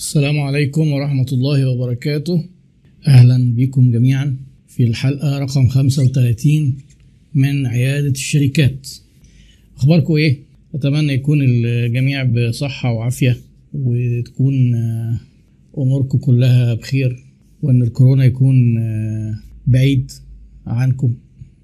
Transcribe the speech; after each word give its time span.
السلام 0.00 0.40
عليكم 0.40 0.92
ورحمة 0.92 1.26
الله 1.32 1.68
وبركاته. 1.70 2.44
أهلا 3.06 3.54
بكم 3.56 3.90
جميعا 3.90 4.36
في 4.68 4.84
الحلقة 4.84 5.38
رقم 5.38 5.68
35 5.68 6.74
من 7.34 7.66
عيادة 7.66 8.08
الشركات. 8.08 8.88
أخباركم 9.76 10.14
إيه؟ 10.14 10.38
أتمنى 10.74 11.12
يكون 11.12 11.38
الجميع 11.42 12.24
بصحة 12.24 12.92
وعافية 12.92 13.36
وتكون 13.74 14.74
آه، 14.74 15.16
أموركم 15.78 16.18
كلها 16.18 16.74
بخير 16.74 17.24
وإن 17.62 17.82
الكورونا 17.82 18.24
يكون 18.24 18.78
آه، 18.78 19.34
بعيد 19.66 20.10
عنكم. 20.66 21.14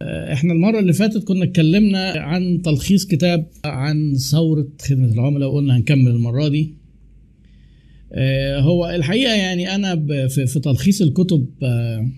آه، 0.03 0.33
إحنا 0.33 0.53
المرة 0.53 0.79
اللي 0.79 0.93
فاتت 0.93 1.25
كنا 1.25 1.45
اتكلمنا 1.45 2.11
عن 2.17 2.63
تلخيص 2.63 3.07
كتاب 3.07 3.47
عن 3.65 4.15
ثورة 4.15 4.69
خدمة 4.81 5.13
العملاء 5.13 5.49
وقلنا 5.49 5.77
هنكمل 5.77 6.11
المرة 6.11 6.49
دي. 6.49 6.76
هو 8.59 8.91
الحقيقة 8.91 9.35
يعني 9.35 9.75
أنا 9.75 9.97
في 10.29 10.61
تلخيص 10.61 11.03
الكتب 11.03 11.47
آه، 11.63 12.11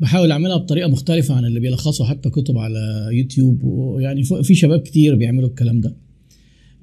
بحاول 0.00 0.30
أعملها 0.30 0.56
بطريقة 0.56 0.88
مختلفة 0.88 1.34
عن 1.34 1.44
اللي 1.44 1.60
بيلخصوا 1.60 2.06
حتى 2.06 2.30
كتب 2.30 2.58
على 2.58 3.08
يوتيوب 3.12 3.64
ويعني 3.64 4.22
في 4.24 4.54
شباب 4.54 4.80
كتير 4.80 5.14
بيعملوا 5.14 5.48
الكلام 5.48 5.80
ده. 5.80 5.94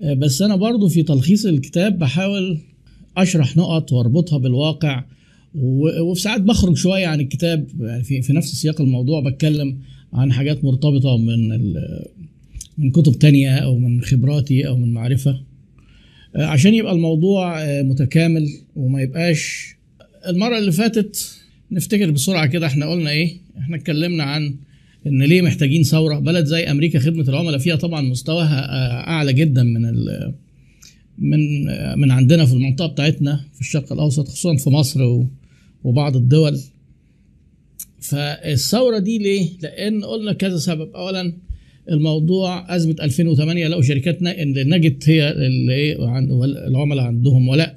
آه، 0.02 0.14
بس 0.14 0.42
أنا 0.42 0.56
برضو 0.56 0.88
في 0.88 1.04
تلخيص 1.04 1.46
الكتاب 1.46 2.00
بحاول 2.00 2.58
أشرح 3.18 3.58
نقط 3.58 3.92
وأربطها 3.92 4.38
بالواقع 4.38 5.04
وفي 5.56 6.22
ساعات 6.22 6.42
بخرج 6.42 6.78
شوية 6.78 7.08
عن 7.08 7.20
الكتاب 7.20 7.68
يعني 7.80 8.04
في 8.04 8.22
في 8.22 8.34
نفس 8.34 8.56
سياق 8.56 8.82
الموضوع 8.82 9.30
بتكلم 9.30 9.78
عن 10.14 10.34
حاجات 10.34 10.66
مرتبطة 10.66 11.18
من 11.18 11.50
من 12.78 12.92
كتب 12.92 13.20
تانية 13.20 13.56
أو 13.58 13.78
من 13.78 14.02
خبراتي 14.02 14.68
أو 14.68 14.78
من 14.78 14.94
معرفة. 14.94 15.32
آه، 15.32 15.55
عشان 16.36 16.74
يبقى 16.74 16.94
الموضوع 16.94 17.62
آه، 17.64 17.82
متكامل 17.82 18.48
وما 18.76 19.02
يبقاش 19.02 19.76
المرة 20.28 20.58
اللي 20.58 20.72
فاتت 20.72 21.38
نفتكر 21.72 22.12
بسرعة 22.12 22.46
كده 22.46 22.68
إحنا 22.68 22.86
قلنا 22.86 23.10
إيه 23.10 23.38
إحنا 23.60 23.76
اتكلمنا 23.78 24.24
عن 24.24 24.56
إن 25.08 25.24
ليه 25.24 25.42
محتاجين 25.42 25.84
ثورة. 25.84 26.20
بلد 26.20 26.46
زي 26.46 26.64
أمريكا 26.64 27.00
خدمة 27.00 27.24
العملاء 27.30 27.58
فيها 27.60 27.76
طبعا 27.76 28.02
مستواها 28.02 28.60
آه، 28.66 29.08
أعلى 29.08 29.34
جدا 29.34 29.64
من 29.64 29.86
ال 29.86 30.34
من 31.18 31.70
آه، 31.70 31.96
من 31.96 32.12
عندنا 32.12 32.46
في 32.46 32.54
المنطقة 32.54 32.88
بتاعتنا 32.88 33.46
في 33.54 33.62
الشرق 33.62 33.94
الأوسط 33.94 34.28
خصوصا 34.28 34.56
في 34.56 34.70
مصر 34.70 35.24
وبعض 35.84 36.16
الدول. 36.16 36.60
فالثورة 38.00 39.00
دي 39.00 39.18
ليه؟ 39.18 39.50
لأن 39.62 40.04
قلنا 40.04 40.34
كذا 40.34 40.58
سبب. 40.58 40.96
اولا 40.96 41.34
الموضوع 41.92 42.76
أزمة 42.76 42.96
2008 43.02 43.68
لقوا 43.68 43.82
شركات 43.82 44.22
نا- 44.22 44.42
إن 44.42 44.76
نجت 44.76 45.10
هي 45.10 45.30
اللي 45.32 45.98
عن- 46.00 46.32
العملاء 46.68 47.06
عندهم 47.06 47.48
ولا 47.48 47.76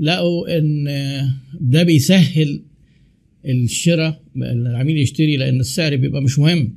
لقوا 0.00 0.58
إن 0.58 0.84
ده 1.60 1.82
بيسهل 1.82 2.62
الشراء 3.46 4.20
العميل 4.36 4.98
يشتري 4.98 5.36
لأن 5.36 5.60
السعر 5.60 5.96
بيبقى 5.96 6.22
مش 6.22 6.38
مهم. 6.38 6.74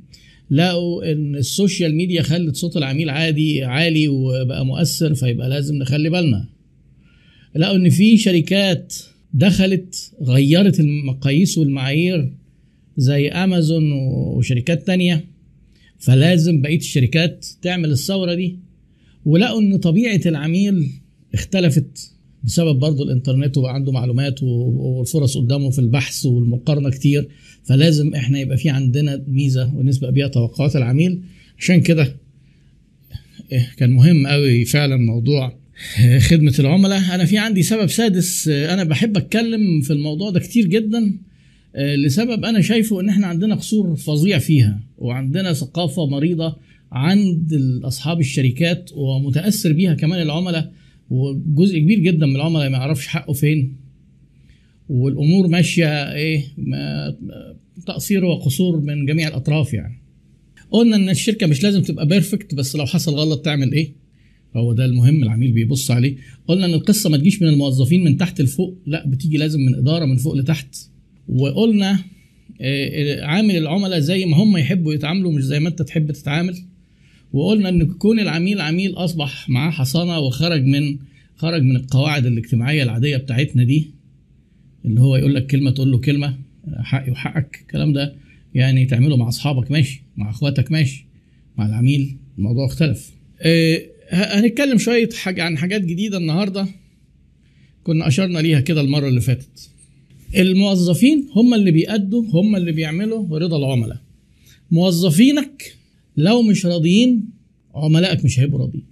لقوا 0.50 1.12
إن 1.12 1.36
السوشيال 1.36 1.94
ميديا 1.94 2.22
خلت 2.22 2.56
صوت 2.56 2.76
العميل 2.76 3.10
عادي 3.10 3.64
عالي 3.64 4.08
وبقى 4.08 4.66
مؤثر 4.66 5.14
فيبقى 5.14 5.48
لازم 5.48 5.74
نخلي 5.76 6.10
بالنا. 6.10 6.48
لقوا 7.56 7.76
إن 7.76 7.90
في 7.90 8.18
شركات 8.18 8.94
دخلت 9.34 10.12
غيرت 10.22 10.80
المقاييس 10.80 11.58
والمعايير 11.58 12.32
زي 12.96 13.28
امازون 13.28 13.92
وشركات 13.92 14.86
تانية. 14.86 15.24
فلازم 16.02 16.60
بقية 16.60 16.78
الشركات 16.78 17.46
تعمل 17.62 17.90
الثورة 17.90 18.34
دي. 18.34 18.58
ولقوا 19.24 19.60
إن 19.60 19.76
طبيعة 19.76 20.20
العميل 20.26 20.90
اختلفت 21.34 22.12
بسبب 22.44 22.78
برضو 22.78 23.02
الإنترنت 23.02 23.58
وبقى 23.58 23.74
عنده 23.74 23.92
معلومات 23.92 24.42
والفرص 24.42 25.36
قدامه 25.38 25.70
في 25.70 25.78
البحث 25.78 26.26
والمقارنة 26.26 26.90
كتير. 26.90 27.28
فلازم 27.64 28.14
إحنا 28.14 28.38
يبقى 28.40 28.56
في 28.56 28.68
عندنا 28.68 29.24
ميزة 29.28 29.74
ونسبق 29.74 30.08
بيها 30.08 30.28
توقعات 30.28 30.76
العميل. 30.76 31.22
عشان 31.58 31.80
كده 31.80 32.16
كان 33.76 33.90
مهم 33.90 34.26
قوي 34.26 34.64
فعلا 34.64 34.96
موضوع 34.96 35.58
خدمة 36.18 36.54
العملاء. 36.58 37.14
أنا 37.14 37.24
في 37.24 37.38
عندي 37.38 37.62
سبب 37.62 37.86
سادس 37.86 38.48
أنا 38.48 38.84
بحب 38.84 39.16
أتكلم 39.16 39.80
في 39.80 39.92
الموضوع 39.92 40.30
ده 40.30 40.40
كتير 40.40 40.66
جدا 40.66 41.12
لسبب 41.78 42.44
أنا 42.44 42.60
شايفه 42.60 43.00
إن 43.00 43.08
إحنا 43.08 43.26
عندنا 43.26 43.54
قصور 43.54 43.96
فظيع 43.96 44.38
فيها. 44.38 44.80
وعندنا 45.02 45.52
ثقافة 45.52 46.06
مريضة 46.06 46.56
عند 46.92 47.52
أصحاب 47.84 48.20
الشركات 48.20 48.90
ومتأثر 48.94 49.72
بيها 49.72 49.94
كمان 49.94 50.22
العملاء 50.22 50.72
وجزء 51.10 51.78
كبير 51.78 51.98
جدا 51.98 52.26
من 52.26 52.36
العملاء 52.36 52.70
ما 52.70 52.76
يعرفش 52.78 53.06
حقه 53.06 53.32
فين. 53.32 53.76
والأمور 54.88 55.48
ماشية 55.48 56.12
إيه 56.12 56.44
ما- 56.58 57.16
تقصير 57.86 58.24
وقصور 58.24 58.80
من 58.80 59.06
جميع 59.06 59.28
الأطراف 59.28 59.74
يعني. 59.74 60.02
قلنا 60.70 60.96
إن 60.96 61.08
الشركة 61.08 61.46
مش 61.46 61.62
لازم 61.62 61.82
تبقى 61.82 62.06
بيرفكت 62.08 62.54
بس 62.54 62.76
لو 62.76 62.86
حصل 62.86 63.14
غلط 63.14 63.44
تعمل 63.44 63.72
إيه؟ 63.72 63.92
هو 64.56 64.72
ده 64.72 64.84
المهم 64.84 65.22
العميل 65.22 65.52
بيبص 65.52 65.90
عليه. 65.90 66.16
قلنا 66.48 66.66
إن 66.66 66.74
القصة 66.74 67.10
ما 67.10 67.16
تجيش 67.16 67.42
من 67.42 67.48
الموظفين 67.48 68.04
من 68.04 68.16
تحت 68.16 68.40
لفوق 68.40 68.78
لا 68.86 69.06
بتيجي 69.08 69.36
لازم 69.36 69.60
من 69.60 69.74
إدارة 69.74 70.04
من 70.04 70.16
فوق 70.16 70.34
لتحت. 70.34 70.76
وقلنا 71.28 71.98
عامل 73.22 73.56
العملاء 73.56 73.98
زي 73.98 74.26
ما 74.26 74.36
هم 74.36 74.56
يحبوا 74.56 74.94
يتعاملوا 74.94 75.32
مش 75.32 75.42
زي 75.42 75.60
ما 75.60 75.68
انت 75.68 75.82
تحب 75.82 76.10
تتعامل. 76.12 76.58
وقلنا 77.32 77.68
إن 77.68 77.86
كون 77.86 78.20
العميل 78.20 78.60
عميل 78.60 78.92
أصبح 78.94 79.48
معاه 79.48 79.70
حصانة 79.70 80.18
وخرج 80.18 80.64
من 80.64 80.98
خرج 81.36 81.62
من 81.62 81.76
القواعد 81.76 82.26
الاجتماعية 82.26 82.82
العادية 82.82 83.16
بتاعتنا 83.16 83.64
دي 83.64 83.90
اللي 84.84 85.00
هو 85.00 85.16
يقول 85.16 85.34
لك 85.34 85.46
كلمة 85.46 85.70
تقول 85.70 85.90
له 85.90 85.98
كلمة 85.98 86.38
حقي 86.78 87.10
وحقك 87.10 87.58
الكلام 87.62 87.92
ده 87.92 88.14
يعني 88.54 88.86
تعمله 88.86 89.16
مع 89.16 89.28
أصحابك 89.28 89.70
ماشي 89.70 90.02
مع 90.16 90.30
أخواتك 90.30 90.72
ماشي 90.72 91.06
مع 91.58 91.66
العميل 91.66 92.16
الموضوع 92.38 92.66
اختلف. 92.66 93.10
آه، 93.40 93.82
هنتكلم 94.10 94.78
شوية 94.78 95.08
حاجة 95.10 95.42
عن 95.44 95.58
حاجات 95.58 95.82
جديدة 95.84 96.18
النهارده. 96.18 96.66
كنا 97.84 98.08
أشرنا 98.08 98.38
ليها 98.38 98.60
كده 98.60 98.80
المرة 98.80 99.08
اللي 99.08 99.20
فاتت. 99.20 99.70
الموظفين 100.36 101.28
هم 101.36 101.54
اللي 101.54 101.70
بيأدوا 101.70 102.24
هم 102.32 102.56
اللي 102.56 102.72
بيعملوا 102.72 103.38
رضا 103.38 103.56
العملاء. 103.56 103.98
موظفينك 104.70 105.76
لو 106.16 106.42
مش 106.42 106.66
راضيين 106.66 107.30
عملائك 107.74 108.24
مش 108.24 108.40
هيبقوا 108.40 108.60
راضيين. 108.60 108.86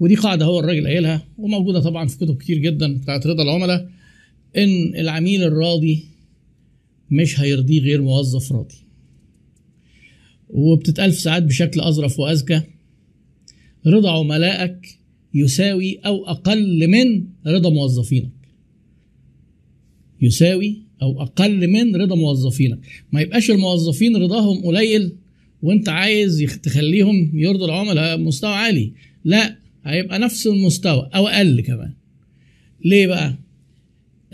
ودي 0.00 0.14
قاعدة 0.14 0.44
هو 0.44 0.60
الراجل 0.60 0.86
قايلها 0.86 1.26
وموجودة 1.38 1.80
طبعا 1.80 2.06
في 2.08 2.16
كتب 2.16 2.36
كتير 2.36 2.58
جدا 2.58 2.96
بتاعت 2.96 3.26
رضا 3.26 3.42
العملاء 3.42 3.90
إن 4.56 4.94
العميل 4.96 5.42
الراضي 5.42 6.04
مش 7.10 7.40
هيرضيه 7.40 7.80
غير 7.80 8.02
موظف 8.02 8.52
راضي. 8.52 8.74
وبتتقال 10.48 11.12
في 11.12 11.20
ساعات 11.20 11.42
بشكل 11.42 11.80
أظرف 11.80 12.18
وأذكى 12.18 12.60
رضا 13.86 14.18
عملائك 14.18 14.98
يساوي 15.34 15.98
أو 15.98 16.26
أقل 16.26 16.88
من 16.88 17.24
رضا 17.46 17.70
موظفينك. 17.70 18.41
يساوي 20.22 20.76
أو 21.02 21.22
أقل 21.22 21.68
من 21.68 21.96
رضا 21.96 22.16
موظفينك. 22.16 22.78
ما 23.12 23.20
يبقاش 23.20 23.50
الموظفين 23.50 24.16
رضاهم 24.16 24.62
قليل 24.64 25.12
وأنت 25.62 25.88
عايز 25.88 26.58
تخليهم 26.62 27.30
يرضوا 27.34 27.66
العملاء 27.66 28.18
مستوى 28.18 28.50
عالي. 28.50 28.92
لا 29.24 29.56
هيبقى 29.84 30.18
نفس 30.18 30.46
المستوى 30.46 31.10
أو 31.14 31.28
أقل 31.28 31.60
كمان. 31.60 31.92
ليه 32.84 33.06
بقى؟ 33.06 33.38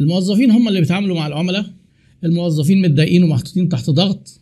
الموظفين 0.00 0.50
هم 0.50 0.69
اللي 0.69 0.81
بيتعاملوا 0.81 1.16
مع 1.16 1.26
العملاء. 1.26 1.66
الموظفين 2.25 2.82
متضايقين 2.82 3.22
ومحطوطين 3.22 3.69
تحت 3.69 3.91
ضغط. 3.91 4.41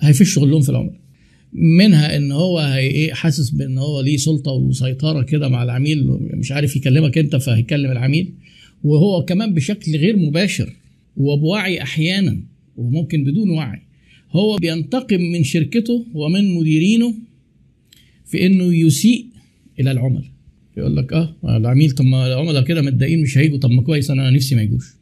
هيفش 0.00 0.34
شغلهم 0.34 0.60
في 0.62 0.68
العملاء. 0.68 1.00
منها 1.52 2.16
إن 2.16 2.32
هو 2.32 2.58
هي 2.58 2.86
إيه 2.86 3.12
حاسس 3.12 3.50
بإن 3.50 3.78
هو 3.78 4.00
ليه 4.00 4.16
سلطة 4.16 4.52
وسيطرة 4.52 5.22
كده 5.22 5.48
مع 5.48 5.62
العميل 5.62 6.06
مش 6.34 6.52
عارف 6.52 6.76
يكلمك 6.76 7.18
أنت 7.18 7.36
فهيكلم 7.36 7.90
العميل. 7.92 8.32
وهو 8.84 9.24
كمان 9.24 9.54
بشكل 9.54 9.96
غير 9.96 10.16
مباشر 10.16 10.72
وبوعي 11.16 11.82
أحيانا 11.82 12.40
وممكن 12.76 13.24
بدون 13.24 13.50
وعي. 13.50 13.80
هو 14.32 14.56
بينتقم 14.56 15.20
من 15.20 15.44
شركته 15.44 16.06
ومن 16.14 16.54
مديرينه 16.54 17.14
في 18.26 18.46
إنه 18.46 18.74
يسيء 18.74 19.26
إلى 19.80 19.90
العملاء. 19.90 20.24
يقول 20.76 20.96
لك 20.96 21.12
آه 21.12 21.34
العميل 21.44 21.90
طب 21.90 22.04
ما 22.04 22.26
العملاء 22.26 22.64
كده 22.64 22.82
متضايقين 22.82 23.22
مش 23.22 23.38
هيجوا. 23.38 23.58
طب 23.58 23.70
ما 23.70 23.82
كويس 23.82 24.10
أنا 24.10 24.30
نفسي 24.30 24.54
ما 24.54 24.62
يجوش. 24.62 24.94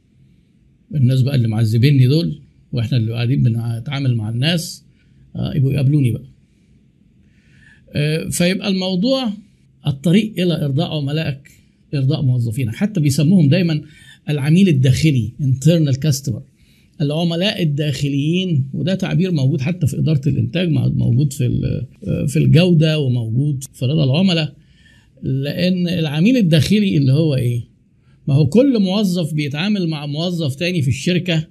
الناس 0.95 1.23
بقى 1.23 1.35
اللي 1.35 1.49
معذبيني 1.49 2.07
دول 2.07 2.41
وإحنا 2.73 2.97
اللي 2.97 3.13
قاعدين 3.13 3.43
بنتعامل 3.43 4.17
مع 4.17 4.29
الناس 4.29 4.85
آه، 5.37 5.53
يبقوا 5.57 5.73
يقابلوني 5.73 6.11
بقى. 6.11 6.25
آه، 7.95 8.29
فيبقى 8.29 8.69
الموضوع 8.69 9.33
الطريق 9.87 10.33
إلى 10.39 10.65
إرضاء 10.65 10.97
عملائك 10.97 11.51
إرضاء 11.95 12.23
موظفينك 12.23 12.75
حتى 12.75 13.01
بيسموهم 13.01 13.49
دايما 13.49 13.83
العميل 14.29 14.69
الداخلي 14.69 15.33
internal 15.43 15.95
customer. 15.95 16.41
العملاء 17.01 17.63
الداخليين 17.63 18.71
وده 18.75 18.95
تعبير 18.95 19.33
موجود 19.33 19.61
حتى 19.61 19.87
في 19.87 19.99
إدارة 19.99 20.29
الإنتاج 20.29 20.69
موجود 20.71 21.33
في 21.33 21.61
في 22.29 22.37
الجودة 22.37 22.99
وموجود 22.99 23.65
في 23.73 23.85
رضا 23.85 24.05
العملاء. 24.05 24.57
لأن 25.23 25.89
العميل 25.89 26.37
الداخلي 26.37 26.97
اللي 26.97 27.13
هو 27.13 27.35
إيه؟ 27.35 27.65
ما 28.29 28.35
هو 28.35 28.47
كل 28.47 28.81
موظف 28.81 29.35
بيتعامل 29.35 29.89
مع 29.89 30.07
موظف 30.07 30.55
تاني 30.55 30.83
في 30.83 30.89
الشركة 30.89 31.47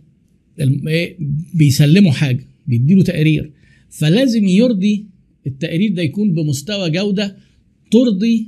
إيه؟ 0.59 1.17
بيسلموا 1.53 2.11
حاجة 2.11 2.47
بيديله 2.67 3.03
تقرير. 3.03 3.51
فلازم 3.89 4.47
يرضي 4.47 5.05
التقرير 5.47 5.93
ده 5.93 6.01
يكون 6.01 6.33
بمستوى 6.33 6.89
جودة 6.89 7.37
ترضي 7.91 8.47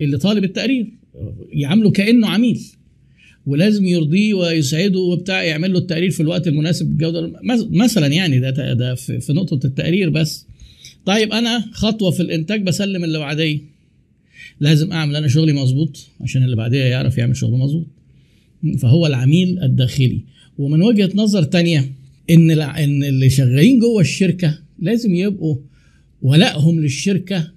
اللي 0.00 0.18
طالب 0.18 0.44
التقرير. 0.44 0.92
يعامله 1.52 1.90
كأنه 1.90 2.28
عميل. 2.28 2.60
ولازم 3.46 3.84
يرضيه 3.86 4.34
ويسعده 4.34 4.98
وبتاع 5.00 5.42
يعمل 5.42 5.72
له 5.72 5.78
التقرير 5.78 6.10
في 6.10 6.20
الوقت 6.20 6.48
المناسب 6.48 6.86
بالجوده 6.86 7.32
مس- 7.42 7.66
مثلا 7.70 8.06
يعني 8.06 8.38
ده 8.40 8.50
ده 8.74 8.94
في 8.94 9.32
نقطة 9.32 9.66
التقرير 9.66 10.10
بس. 10.10 10.46
طيب 11.06 11.32
أنا 11.32 11.64
خطوة 11.72 12.10
في 12.10 12.20
الإنتاج 12.20 12.62
بسلم 12.62 13.04
اللي 13.04 13.18
بعديه. 13.18 13.58
لازم 14.60 14.92
أعمل 14.92 15.16
أنا 15.16 15.28
شغلي 15.28 15.52
مظبوط 15.52 16.06
عشان 16.20 16.42
اللي 16.44 16.56
بعديه 16.56 16.84
يعرف 16.84 17.18
يعمل 17.18 17.36
شغله 17.36 17.56
مظبوط. 17.56 17.86
فهو 18.78 19.06
العميل 19.06 19.58
الداخلي. 19.62 20.20
ومن 20.58 20.82
وجهة 20.82 21.10
نظر 21.14 21.42
تانية 21.42 21.92
إن 22.30 22.50
إن 22.50 23.04
اللي 23.04 23.30
شغالين 23.30 23.78
جوه 23.78 24.00
الشركة 24.00 24.58
لازم 24.78 25.14
يبقوا 25.14 25.56
ولائهم 26.22 26.80
للشركة 26.80 27.50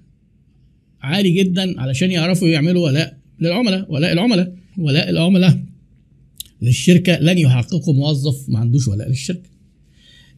عالي 1.02 1.30
جدا 1.30 1.80
علشان 1.80 2.10
يعرفوا 2.10 2.48
يعملوا 2.48 2.84
ولاء. 2.86 3.17
للعملاء 3.40 3.92
ولاء 3.92 4.12
العملاء 4.12 4.56
ولاء 4.78 5.10
العملاء. 5.10 5.64
للشركة 6.62 7.18
لن 7.18 7.38
يحققوا 7.38 7.94
موظف 7.94 8.48
ما 8.48 8.58
عندوش 8.58 8.88
ولاء 8.88 9.08
للشركة. 9.08 9.48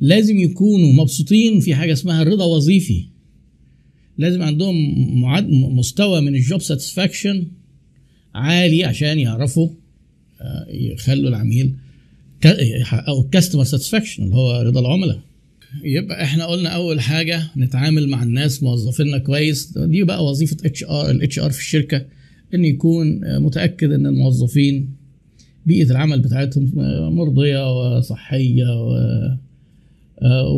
لازم 0.01 0.39
يكونوا 0.39 0.93
مبسوطين 0.93 1.61
في 1.61 1.75
حاجة 1.75 1.93
اسمها 1.93 2.23
الرضا 2.23 2.45
وظيفي. 2.45 3.05
لازم 4.19 4.43
عندهم 4.43 4.75
معد... 5.21 5.49
مستوى 5.51 6.21
من 6.21 6.35
ال 6.35 6.41
job 6.41 6.61
satisfaction 6.61 7.47
عالي 8.35 8.85
عشان 8.85 9.19
يعرفوا 9.19 9.69
آه، 10.41 10.67
يخلوا 10.71 11.29
العميل 11.29 11.75
يحققوا 12.81 13.25
ال 13.25 13.29
customer 13.29 13.65
satisfaction 13.65 14.23
اللي 14.23 14.35
هو 14.35 14.63
رضا 14.63 14.81
العملاء. 14.81 15.21
يبقى 15.85 16.25
إحنا 16.25 16.47
قلنا 16.47 16.69
أول 16.69 17.01
حاجة 17.01 17.51
نتعامل 17.57 18.09
مع 18.09 18.23
الناس 18.23 18.63
موظفيننا 18.63 19.19
كويس. 19.19 19.79
دي 19.79 20.03
بقى 20.05 20.25
وظيفة 20.25 20.57
اتش 20.65 20.85
ار 20.85 21.11
الاتش 21.11 21.39
ار 21.39 21.51
في 21.51 21.59
الشركة. 21.59 22.07
إن 22.55 22.65
يكون 22.65 23.21
متأكد 23.43 23.93
إن 23.93 24.07
الموظفين 24.07 24.89
بيئة 25.67 25.91
العمل 25.91 26.21
بتاعتهم 26.21 26.73
مرضية 27.17 27.97
وصحية 27.97 28.65
و 28.87 28.97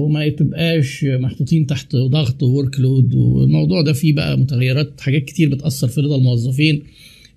وما 0.05 0.29
تبقاش 0.29 1.05
محطوطين 1.05 1.67
تحت 1.67 1.97
ضغط 1.97 2.43
وورك 2.43 2.81
لود 2.81 3.15
والموضوع 3.15 3.83
ده 3.83 3.93
فيه 3.93 4.13
بقى 4.13 4.39
متغيرات 4.39 5.01
حاجات 5.01 5.25
كتير 5.25 5.49
بتأثر 5.49 5.89
في 5.89 6.01
رضا 6.01 6.17
الموظفين. 6.17 6.83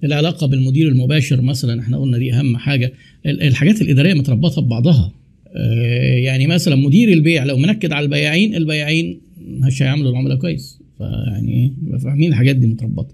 العلاقة 0.04 0.48
بالمدير 0.48 0.88
المباشر 0.88 1.42
مثلا 1.42 1.82
إحنا 1.82 1.98
قلنا 1.98 2.18
دي 2.18 2.34
أهم 2.34 2.58
حاجة. 2.58 2.94
ال- 3.26 3.42
الحاجات 3.42 3.82
الإدارية 3.82 4.14
متربطة 4.14 4.62
ببعضها. 4.62 5.12
آه، 5.56 6.16
يعني 6.18 6.48
مثلا 6.48 6.76
مدير 6.76 7.14
البيع 7.14 7.44
لو 7.44 7.58
منكد 7.58 7.92
على 7.92 8.04
البياعين 8.06 8.56
البياعين 8.56 9.20
مش 9.48 9.82
هيعملوا 9.84 10.12
العملاء 10.12 10.38
كويس. 10.38 10.80
فيعني 10.98 11.74
فاهمين 12.04 12.30
الحاجات 12.30 12.56
دي 12.56 12.68
متربطة. 12.68 13.14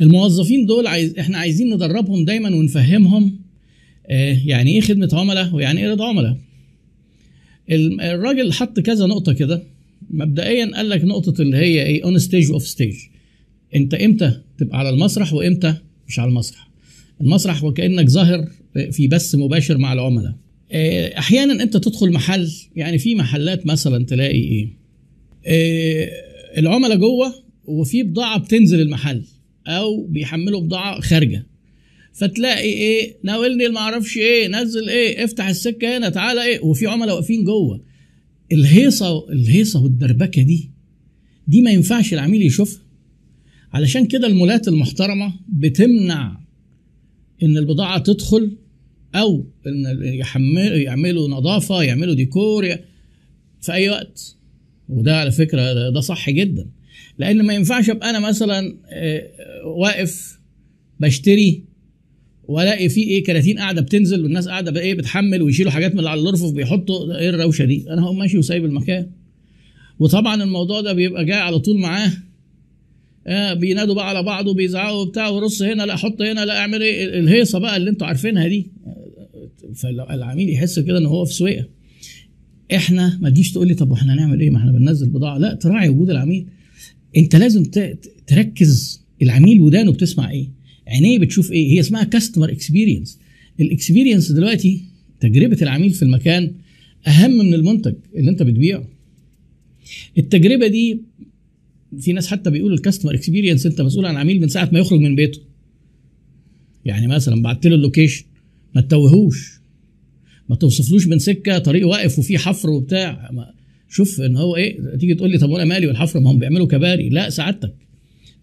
الموظفين 0.00 0.66
دول 0.66 0.86
عايز 0.86 1.18
إحنا 1.18 1.38
عايزين 1.38 1.74
ندربهم 1.74 2.24
دايما 2.24 2.54
ونفهمهم 2.56 3.38
آه، 4.06 4.40
يعني 4.46 4.70
إيه 4.70 4.80
خدمة 4.80 5.08
عملاء 5.12 5.54
ويعني 5.54 5.80
إيه 5.84 5.90
رضا 5.90 6.08
عملاء. 6.08 6.36
ال- 7.70 8.00
الراجل 8.00 8.52
حط 8.52 8.80
كذا 8.80 9.06
نقطة 9.06 9.32
كده 9.32 9.62
مبدئيا 10.10 10.70
قال 10.76 10.88
لك 10.88 11.04
نقطة 11.04 11.42
اللي 11.42 11.56
هي 11.56 11.86
إيه 11.86 12.04
on 12.04 12.18
stage 12.18 12.50
off 12.50 12.66
stage 12.66 12.94
انت 13.76 13.94
إمتى 13.94 14.40
تبقى 14.58 14.78
على 14.78 14.90
المسرح 14.90 15.32
وامتى 15.32 15.74
مش 16.08 16.18
على 16.18 16.28
المسرح. 16.28 16.68
المسرح 17.20 17.64
وكأنك 17.64 18.08
ظاهر 18.08 18.48
في 18.90 19.08
بث 19.08 19.34
مباشر 19.34 19.78
مع 19.78 19.92
العملاء. 19.92 20.34
آه، 20.72 21.18
أحيانا 21.18 21.62
انت 21.62 21.76
تدخل 21.76 22.12
محل 22.12 22.50
يعني 22.76 22.98
في 22.98 23.14
محلات 23.14 23.66
مثلا 23.66 24.04
تلاقي 24.04 24.38
إيه؟ 24.38 24.68
آه، 25.46 26.08
العملاء 26.58 26.96
جوه 26.98 27.34
وفي 27.64 28.02
بضاعة 28.02 28.38
بتنزل 28.38 28.80
المحل. 28.80 29.22
أو 29.66 30.06
بيحملوا 30.06 30.60
بضاعة 30.60 31.00
خارجة. 31.00 31.46
فتلاقي 32.12 32.68
إيه 32.72 33.16
ناولني 33.22 33.68
ما 33.68 33.78
أعرفش 33.80 34.16
إيه 34.16 34.48
نزل 34.48 34.88
إيه 34.88 35.24
افتح 35.24 35.48
السكة 35.48 35.96
هنا 35.98 36.08
تعالى 36.08 36.44
إيه 36.44 36.60
وفي 36.60 36.86
عملاء 36.86 37.14
واقفين 37.14 37.44
جوه. 37.44 37.84
الهيصة 38.52 39.28
الهيصة 39.32 39.82
والدربكة 39.82 40.42
دي 40.42 40.70
دي 41.48 41.62
ما 41.62 41.70
ينفعش 41.70 42.14
العميل 42.14 42.42
يشوفها. 42.42 42.82
علشان 43.72 44.06
كده 44.06 44.26
المولات 44.26 44.68
المحترمة 44.68 45.34
بتمنع 45.48 46.40
إن 47.42 47.56
البضاعة 47.56 47.98
تدخل 47.98 48.56
أو 49.14 49.46
إن 49.66 50.04
يحملوا 50.04 50.76
يعملوا 50.76 51.28
نظافة 51.28 51.82
يعملوا 51.82 52.14
ديكور 52.14 52.76
في 53.60 53.72
أي 53.72 53.88
وقت. 53.90 54.36
وده 54.88 55.16
على 55.20 55.30
فكرة 55.32 55.90
ده 55.90 56.00
صح 56.00 56.30
جدا. 56.30 56.66
لأن 57.18 57.42
ما 57.42 57.54
ينفعش 57.54 57.90
أبقى 57.90 58.10
أنا 58.10 58.20
مثلا 58.20 58.76
آه، 58.88 59.22
واقف 59.66 60.38
بشتري 61.00 61.64
وألاقي 62.48 62.88
في 62.88 63.00
إيه 63.02 63.24
كراتين 63.24 63.58
قاعدة 63.58 63.80
بتنزل 63.80 64.22
والناس 64.22 64.48
قاعدة 64.48 64.80
إيه 64.80 64.94
بتحمل 64.94 65.42
ويشيلوا 65.42 65.70
حاجات 65.72 65.94
من 65.94 66.06
على 66.06 66.20
الرفوف 66.20 66.52
بيحطوا 66.54 67.18
إيه 67.18 67.30
الروشة 67.30 67.64
دي. 67.64 67.84
أنا 67.90 68.02
هقوم 68.02 68.18
ماشي 68.18 68.38
وسايب 68.38 68.64
المكان. 68.64 69.10
وطبعا 69.98 70.42
الموضوع 70.42 70.80
ده 70.80 70.92
بيبقى 70.92 71.24
جاي 71.24 71.38
على 71.38 71.58
طول 71.58 71.78
معاه. 71.78 72.12
آه 73.26 73.54
بينادوا 73.54 73.94
بقى 73.94 74.08
على 74.08 74.22
بعض 74.22 74.46
وبيزعقوا 74.46 75.02
وبتاع 75.02 75.28
ورص 75.28 75.62
هنا 75.62 75.82
لا 75.82 75.96
حط 75.96 76.22
هنا 76.22 76.44
لا 76.44 76.58
اعمل 76.58 76.82
إيه 76.82 77.18
الهيصة 77.18 77.58
بقى 77.58 77.76
اللي 77.76 77.90
أنتوا 77.90 78.06
عارفينها 78.06 78.48
دي. 78.48 78.66
فالعميل 79.74 80.50
يحس 80.50 80.78
كده 80.78 80.98
إن 80.98 81.06
هو 81.06 81.24
في 81.24 81.34
سويقة. 81.34 81.64
إحنا 82.74 83.18
ما 83.22 83.30
تجيش 83.30 83.52
تقول 83.52 83.68
لي 83.68 83.74
طب 83.74 83.90
وإحنا 83.90 84.14
هنعمل 84.14 84.40
إيه؟ 84.40 84.50
ما 84.50 84.58
إحنا 84.58 84.72
بننزل 84.72 85.08
بضاعة. 85.08 85.38
لا 85.38 85.54
تراعي 85.54 85.88
وجود 85.88 86.10
العميل. 86.10 86.46
انت 87.16 87.36
لازم 87.36 87.64
تركز 88.26 89.02
العميل 89.22 89.60
ودانه 89.60 89.92
بتسمع 89.92 90.30
إيه. 90.30 90.48
عينيه 90.88 91.18
بتشوف 91.18 91.52
إيه. 91.52 91.72
هي 91.72 91.80
اسمها 91.80 92.04
customer 92.04 92.52
experience 92.52 93.18
ال 93.60 93.67
experience 93.67 94.32
دلوقتي 94.32 94.82
تجربة 95.20 95.58
العميل 95.62 95.90
في 95.90 96.02
المكان 96.02 96.52
أهم 97.06 97.30
من 97.30 97.54
المنتج 97.54 97.94
اللي 98.14 98.30
انت 98.30 98.42
بتبيعه. 98.42 98.88
التجربة 100.18 100.66
دي 100.66 101.00
في 102.00 102.12
ناس 102.12 102.26
حتى 102.26 102.50
بيقولوا 102.50 102.76
ال 102.76 102.80
customer 102.80 103.14
experience 103.14 103.66
انت 103.66 103.80
مسؤول 103.80 104.06
عن 104.06 104.14
العميل 104.14 104.40
من 104.40 104.48
ساعة 104.48 104.70
ما 104.72 104.78
يخرج 104.78 105.00
من 105.00 105.16
بيته. 105.16 105.40
يعني 106.84 107.06
مثلا 107.06 107.42
بعت 107.42 107.66
له 107.66 107.74
ال 107.74 107.80
location 107.80 108.24
ما 108.74 108.80
تتوهوش. 108.80 109.60
ما 110.48 110.56
توصفلوش 110.56 111.06
من 111.06 111.18
سكة 111.18 111.58
طريق 111.58 111.88
واقف 111.88 112.18
وفيه 112.18 112.38
حفر 112.38 112.70
وبتاع. 112.70 113.30
ما 113.32 113.54
شوف 113.88 114.20
ان 114.20 114.36
هو 114.36 114.56
إيه 114.56 114.96
تيجي 115.00 115.14
تقول 115.14 115.30
لي 115.30 115.38
طب 115.38 115.50
وأنا 115.50 115.64
مالي 115.64 115.86
والحفر؟ 115.86 116.20
ما 116.20 116.30
هم 116.30 116.38
بيعملوا 116.38 116.66
كباري. 116.66 117.08
لا 117.08 117.30
سعادتك. 117.30 117.74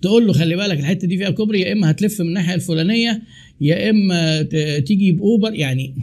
تقول 0.02 0.28
له 0.28 0.34
خلي 0.34 0.56
بالك 0.56 0.80
الحتة 0.80 1.08
دي 1.08 1.18
فيها 1.18 1.30
كوبري 1.30 1.62
يا 1.62 1.74
إما 1.74 1.92
هتلف 1.92 2.22
من 2.22 2.28
الناحية 2.28 2.56
الفلانية 2.56 3.22
يا 3.62 3.90
إما 3.90 4.42
تيجي 4.80 5.12
بأوبر. 5.12 5.54
يعني 5.54 5.96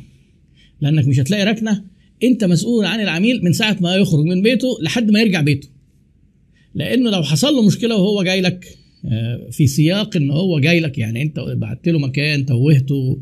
لأنك 0.80 1.09
مش 1.09 1.21
هتلاقي 1.21 1.45
ركنة 1.45 1.85
أنت 2.23 2.45
مسؤول 2.45 2.85
عن 2.85 3.00
العميل 3.00 3.45
من 3.45 3.52
ساعة 3.52 3.76
ما 3.80 3.97
يخرج 3.97 4.25
من 4.25 4.42
بيته 4.42 4.68
لحد 4.83 5.11
ما 5.11 5.21
يرجع 5.21 5.40
بيته. 5.40 5.68
لأنه 6.75 7.11
لو 7.11 7.23
حصل 7.23 7.54
له 7.54 7.66
مشكلة 7.66 7.97
وهو 7.97 8.23
جاي 8.23 8.40
لك 8.40 8.78
آه، 9.04 9.49
في 9.50 9.66
سياق 9.66 10.16
إن 10.16 10.30
هو 10.30 10.61
جاي 10.61 10.80
لك 10.80 10.99
يعني 10.99 11.23
أنت 11.23 11.40
بعت 11.40 11.88
له 11.88 11.99
مكان 11.99 12.47
توهته 12.47 13.18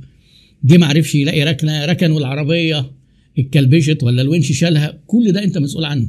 جه 0.64 0.76
ما 0.76 0.86
عرفش 0.86 1.14
يلاقي 1.14 1.44
ركنة 1.44 1.84
ركن 1.84 2.10
والعربيه 2.10 2.90
اتكلبشت 3.38 4.02
ولا 4.02 4.22
الونش 4.22 4.52
شالها 4.52 4.98
كل 5.06 5.32
ده 5.32 5.44
انت 5.44 5.58
مسؤول 5.58 5.84
عنه. 5.84 6.08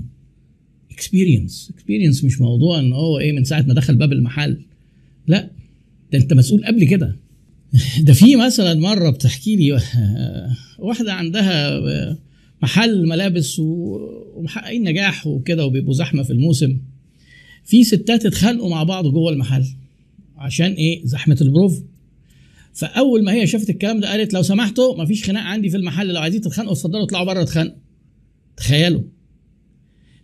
experience 0.92 1.72
experience 1.76 2.24
مش 2.24 2.42
موضوع 2.42 2.80
إن 2.80 2.94
هو 2.94 3.20
إيه 3.20 3.32
من 3.32 3.44
ساعة 3.44 3.62
ما 3.62 3.74
دخل 3.74 3.96
باب 3.96 4.14
المحل. 4.14 4.62
لا 5.28 5.50
ده 6.12 6.20
انت 6.20 6.34
مسؤول 6.34 6.66
قبل 6.66 6.84
كده. 6.84 7.16
ده 8.08 8.14
في 8.14 8.36
مثلا 8.36 8.74
مرة 8.74 9.10
بتحكي 9.10 9.56
لي 9.56 9.80
واحدة 10.80 11.14
عندها 11.14 11.80
محل 12.62 13.08
ملابس 13.08 13.60
ومحققين 13.60 14.84
نجاح 14.84 15.28
وكده 15.28 15.66
وبيبقوا 15.66 15.94
زحمة 15.94 16.24
في 16.24 16.34
الموسم. 16.34 16.78
في 17.66 17.84
ستات 17.84 18.26
اتخانقوا 18.26 18.70
مع 18.70 18.84
بعض 18.84 19.08
جوه 19.08 19.32
المحل 19.32 19.66
عشان 20.38 20.72
إيه؟ 20.72 21.02
زحمة 21.06 21.38
البروف. 21.42 21.82
فأول 22.78 23.24
ما 23.24 23.34
هي 23.34 23.48
شافت 23.48 23.70
الكلام 23.70 24.00
ده 24.00 24.10
قالت 24.12 24.34
لو 24.34 24.42
سمحتوا 24.42 25.04
مفيش 25.04 25.24
خناق 25.24 25.44
عندي 25.44 25.70
في 25.70 25.78
المحل 25.78 26.08
لو 26.08 26.22
عايزين 26.22 26.42
تتخانقوا 26.42 26.74
اتفضلوا 26.74 27.04
اطلعوا 27.04 27.26
بره 27.26 27.42
اتخانقوا. 27.42 27.78
تخيلوا. 28.58 29.02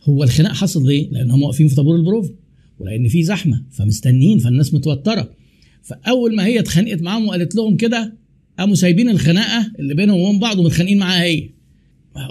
هو 0.03 0.23
الخناق 0.23 0.51
حصل 0.51 0.87
ليه؟ 0.87 1.09
لأن 1.09 1.31
هم 1.31 1.43
واقفين 1.43 1.67
في 1.67 1.75
طابور 1.75 1.95
البروف 1.95 2.31
ولأن 2.79 3.07
في 3.07 3.23
زحمة 3.23 3.63
فمستنيين 3.71 4.39
فالناس 4.39 4.73
متوترة. 4.73 5.35
فأول 5.81 6.35
ما 6.35 6.45
هي 6.45 6.59
اتخانقت 6.59 7.01
معاهم 7.01 7.27
وقالت 7.27 7.55
لهم 7.55 7.77
كده 7.77 8.17
قاموا 8.59 8.75
سايبين 8.75 9.09
الخناقة 9.09 9.71
اللي 9.79 9.93
بينهم 9.93 10.19
وبين 10.19 10.39
بعض 10.39 10.59
ومتخانقين 10.59 10.97
معاها 10.97 11.23
هي. 11.23 11.49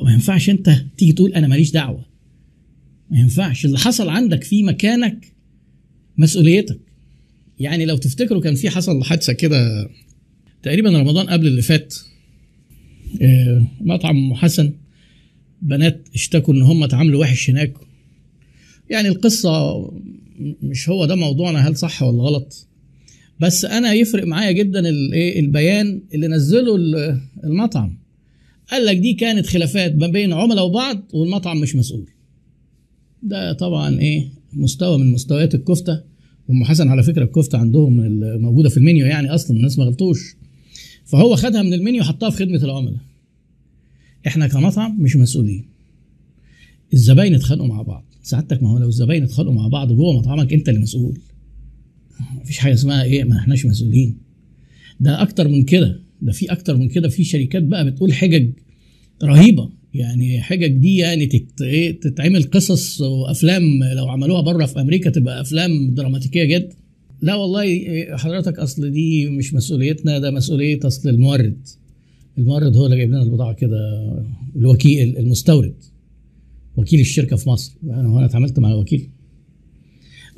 ما 0.04 0.12
ينفعش 0.12 0.50
انت 0.50 0.84
تيجي 0.96 1.12
تقول 1.12 1.32
أنا 1.32 1.48
ماليش 1.48 1.70
دعوة. 1.70 2.04
ما 3.10 3.18
ينفعش. 3.18 3.64
اللي 3.64 3.78
حصل 3.78 4.08
عندك 4.08 4.44
في 4.44 4.62
مكانك 4.62 5.32
مسؤوليتك. 6.18 6.80
يعني 7.58 7.84
لو 7.84 7.96
تفتكروا 7.96 8.40
كان 8.40 8.54
في 8.54 8.70
حصل 8.70 9.04
حادثة 9.04 9.32
كده 9.32 9.88
تقريبا 10.62 10.90
رمضان 10.90 11.26
قبل 11.26 11.46
اللي 11.46 11.62
فات 11.62 11.94
آه، 13.22 13.66
مطعم 13.80 14.16
ام 14.16 14.34
حسن 14.34 14.72
بنات 15.62 16.08
اشتكوا 16.14 16.54
إن 16.54 16.62
هم 16.62 16.82
اتعاملوا 16.82 17.20
وحش 17.20 17.50
هناك. 17.50 17.72
يعني 18.90 19.08
القصة 19.08 19.50
مش 20.62 20.88
هو 20.88 21.04
ده 21.04 21.14
موضوعنا 21.14 21.68
هل 21.68 21.76
صح 21.76 22.02
ولا 22.02 22.22
غلط؟ 22.22 22.66
بس 23.40 23.64
أنا 23.64 23.92
يفرق 23.92 24.26
معايا 24.26 24.52
جدا 24.52 24.88
الايه 24.88 25.40
البيان 25.40 26.02
اللي 26.14 26.28
نزله 26.28 26.76
ال- 26.76 27.20
المطعم. 27.44 27.98
قال 28.70 28.86
لك 28.86 28.96
دي 28.96 29.14
كانت 29.14 29.46
خلافات 29.46 29.96
ما 29.96 30.06
بين 30.06 30.32
عملاء 30.32 30.64
وبعض 30.66 31.02
والمطعم 31.14 31.60
مش 31.60 31.76
مسؤول. 31.76 32.06
ده 33.22 33.52
طبعا 33.52 33.98
إيه 34.00 34.28
مستوى 34.52 34.98
من 34.98 35.12
مستويات 35.12 35.54
الكفتة. 35.54 36.02
وام 36.48 36.64
حسن 36.64 36.88
على 36.88 37.02
فكرة 37.02 37.24
الكفتة 37.24 37.58
عندهم 37.58 37.96
موجودة 38.40 38.68
في 38.68 38.76
المنيو 38.76 39.06
يعني 39.06 39.34
أصلا 39.34 39.56
الناس 39.56 39.78
ما 39.78 39.84
غلطوش. 39.84 40.36
فهو 41.04 41.36
خدها 41.36 41.62
من 41.62 41.72
المنيو 41.74 42.02
حطها 42.04 42.30
في 42.30 42.36
خدمة 42.36 42.64
العملاء. 42.64 43.00
إحنا 44.26 44.46
كمطعم 44.46 45.00
مش 45.02 45.16
مسؤولين. 45.16 45.64
الزباين 46.94 47.34
اتخانقوا 47.34 47.66
مع 47.68 47.82
بعض. 47.82 48.04
سعادتك 48.22 48.62
ما 48.62 48.70
هو 48.70 48.78
لو 48.78 48.88
الزباين 48.88 49.22
اتخانقوا 49.22 49.54
مع 49.54 49.68
بعض 49.68 49.92
جوه 49.92 50.18
مطعمك 50.18 50.52
أنت 50.52 50.68
اللي 50.68 50.80
مسؤول. 50.80 51.18
مفيش 52.40 52.58
حاجة 52.58 52.74
اسمها 52.74 53.02
إيه 53.02 53.24
ما 53.24 53.38
إحناش 53.38 53.66
مسؤولين. 53.66 54.16
ده 55.00 55.22
أكتر 55.22 55.48
من 55.48 55.62
كده. 55.64 56.00
ده 56.22 56.32
في 56.32 56.52
أكتر 56.52 56.76
من 56.76 56.88
كده. 56.88 57.08
في 57.08 57.24
شركات 57.24 57.62
بقى 57.62 57.90
بتقول 57.90 58.12
حجج 58.12 58.50
رهيبة. 59.22 59.70
يعني 59.94 60.40
حجج 60.40 60.66
دي 60.76 60.96
يعني 60.96 61.26
تت... 61.26 61.62
إيه 61.62 62.00
تتعمل 62.00 62.42
قصص 62.42 63.00
وأفلام. 63.00 63.62
لو 63.96 64.08
عملوها 64.08 64.40
بره 64.40 64.66
في 64.66 64.80
أمريكا 64.80 65.10
تبقى 65.10 65.40
أفلام 65.40 65.94
دراماتيكية 65.94 66.44
جدا 66.44 66.76
لا 67.22 67.34
والله 67.34 67.66
حضرتك 68.16 68.58
أصل 68.58 68.90
دي 68.90 69.26
مش 69.26 69.54
مسؤوليتنا 69.54 70.18
ده 70.18 70.30
مسؤولية 70.30 70.78
أصل 70.84 71.08
المورد. 71.08 71.68
المورد 72.38 72.76
هو 72.76 72.86
اللي 72.86 72.96
جايب 72.96 73.08
لنا 73.10 73.22
البضاعة 73.22 73.52
كده 73.52 73.78
الوكيل 74.56 75.16
المستورد 75.18 75.74
وكيل 76.76 77.00
الشركة 77.00 77.36
في 77.36 77.48
مصر. 77.48 77.72
أنا 77.84 78.08
هو 78.08 78.18
أنا 78.18 78.26
اتعاملت 78.26 78.58
مع 78.58 78.72
الوكيل. 78.72 79.08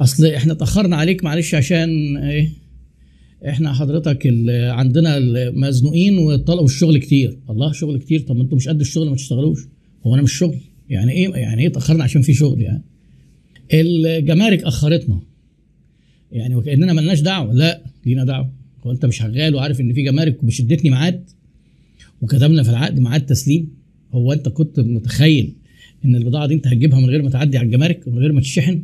أصل 0.01 0.27
إحنا 0.27 0.53
اتأخرنا 0.53 0.97
عليك 0.97 1.25
معلش 1.25 1.55
عشان 1.55 2.17
إيه؟ 2.17 2.51
إحنا 3.49 3.73
حضرتك 3.73 4.27
عندنا 4.49 5.17
المزنوقين 5.17 6.19
وطلبوا 6.19 6.65
الشغل 6.65 6.99
كتير. 6.99 7.39
الله 7.51 7.73
شغل 7.73 7.99
كتير. 7.99 8.21
طب 8.21 8.37
ما 8.37 8.43
أنتوا 8.43 8.57
مش 8.57 8.69
قد 8.69 8.81
الشغل 8.81 9.09
ما 9.09 9.17
تشتغلوش. 9.17 9.61
هو 10.07 10.15
أنا 10.15 10.23
مش 10.23 10.33
شغل. 10.33 10.59
يعني 10.89 11.13
إيه 11.13 11.29
يعني 11.31 11.63
إيه 11.63 11.69
اتأخرنا 11.69 12.05
عشان 12.05 12.23
في 12.23 12.35
شغل 12.35 12.63
يعني؟ 12.63 12.83
الجمارك 13.73 14.65
أخرتنا. 14.65 15.21
يعني 16.35 16.55
وكأننا 16.55 16.93
ملناش 16.93 17.21
دعوة. 17.21 17.55
لا 17.55 17.83
لينا 18.07 18.25
دعوة. 18.25 18.53
هو 18.87 18.93
أنت 18.93 19.07
مش 19.07 19.17
شغال 19.17 19.55
وعارف 19.55 19.81
إن 19.81 19.93
في 19.93 20.03
جمارك 20.03 20.45
وشدتني 20.45 20.91
ميعاد 20.91 21.31
وكتبنا 22.23 22.63
في 22.63 22.71
العقد 22.71 23.01
ميعاد 23.01 23.27
تسليم. 23.27 23.75
هو 24.13 24.33
أنت 24.33 24.49
كنت 24.49 24.81
متخيل 24.81 25.57
إن 26.05 26.17
البضاعة 26.17 26.47
دي 26.47 26.55
أنت 26.55 26.67
هتجيبها 26.67 27.01
من 27.01 27.11
غير 27.11 27.23
ما 27.23 27.31
تعدي 27.31 27.59
على 27.59 27.67
الجمارك 27.67 28.07
ومن 28.07 28.19
غير 28.19 28.33
ما 28.33 28.41
تشحن؟ 28.41 28.83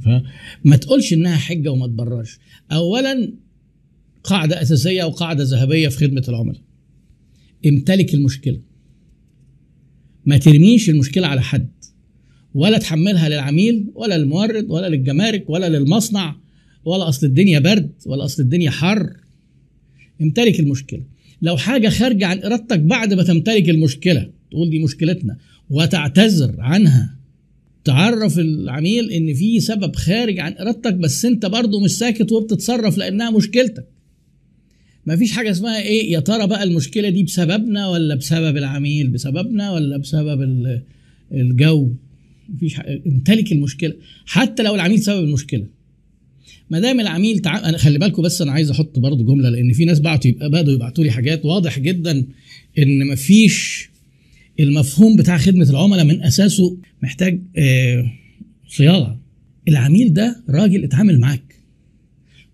فما 0.00 0.76
تقولش 0.76 1.12
إنها 1.12 1.36
حجة 1.36 1.72
وما 1.72 1.86
تبررش. 1.86 2.38
اولا 2.72 3.32
قاعدة 4.24 4.62
أساسية 4.62 5.04
وقاعده 5.04 5.44
ذهبية 5.44 5.88
في 5.88 5.96
خدمة 5.96 6.24
العملاء. 6.28 6.60
امتلك 7.66 8.14
المشكلة. 8.14 8.60
ما 10.26 10.38
ترميش 10.38 10.90
المشكلة 10.90 11.26
على 11.26 11.42
حد. 11.42 11.68
ولا 12.54 12.78
تحملها 12.78 13.28
للعميل 13.28 13.90
ولا 13.94 14.18
للمورد 14.18 14.70
ولا 14.70 14.88
للجمارك 14.88 15.50
ولا 15.50 15.68
للمصنع 15.68 16.36
ولا 16.84 17.08
أصل 17.08 17.26
الدنيا 17.26 17.58
برد 17.58 17.90
ولا 18.06 18.24
أصل 18.24 18.42
الدنيا 18.42 18.70
حر. 18.70 19.16
امتلك 20.22 20.60
المشكلة. 20.60 21.02
لو 21.42 21.56
حاجة 21.56 21.88
خارجة 21.88 22.26
عن 22.26 22.38
إرادتك 22.42 22.80
بعد 22.80 23.14
ما 23.14 23.22
تمتلك 23.22 23.68
المشكلة 23.68 24.30
تقول 24.50 24.70
دي 24.70 24.78
مشكلتنا 24.78 25.36
وتعتذر 25.70 26.54
عنها. 26.58 27.16
تعرف 27.84 28.38
العميل 28.38 29.10
إن 29.10 29.34
في 29.34 29.60
سبب 29.60 29.96
خارج 29.96 30.38
عن 30.40 30.52
إرادتك 30.60 30.94
بس 30.94 31.24
أنت 31.24 31.46
برضه 31.46 31.80
مش 31.80 31.90
ساكت 31.90 32.32
وبتتصرف 32.32 32.98
لأنها 32.98 33.30
مشكلتك. 33.30 33.86
مفيش 35.06 35.32
حاجة 35.32 35.50
اسمها 35.50 35.82
إيه 35.82 36.12
يا 36.12 36.20
ترى 36.20 36.46
بقى 36.46 36.62
المشكلة 36.62 37.08
دي 37.08 37.22
بسببنا 37.22 37.88
ولا 37.88 38.14
بسبب 38.14 38.56
العميل؟ 38.56 39.08
بسببنا 39.08 39.72
ولا 39.72 39.96
بسبب 39.96 40.42
ال- 40.42 40.82
الجو؟ 41.32 41.92
مفيش. 42.48 42.80
امتلك 43.06 43.52
المشكلة. 43.52 43.94
حتى 44.26 44.62
لو 44.62 44.74
العميل 44.74 45.02
سبب 45.02 45.24
المشكلة. 45.24 45.66
ما 46.72 46.80
دام 46.80 47.00
العميل 47.00 47.38
تع... 47.38 47.68
أنا 47.68 47.78
خلي 47.78 47.98
بالكم 47.98 48.22
بس 48.22 48.42
أنا 48.42 48.52
عايز 48.52 48.70
أحط 48.70 48.98
برضو 48.98 49.24
جملة 49.24 49.48
لأن 49.50 49.72
في 49.72 49.84
ناس 49.84 50.00
بعتوا 50.00 50.30
يبقى 50.30 50.50
بدوا 50.50 50.72
يبعتوا 50.74 51.04
لي 51.04 51.10
حاجات. 51.10 51.44
واضح 51.44 51.78
جدا 51.78 52.26
إن 52.78 53.06
مفيش 53.06 53.90
المفهوم 54.60 55.16
بتاع 55.16 55.38
خدمة 55.38 55.70
العملاء 55.70 56.04
من 56.04 56.22
أساسه 56.22 56.78
محتاج 57.02 57.40
آه 57.56 58.12
صياغة. 58.68 59.20
العميل 59.68 60.12
ده 60.12 60.42
راجل 60.48 60.84
اتعامل 60.84 61.20
معاك. 61.20 61.54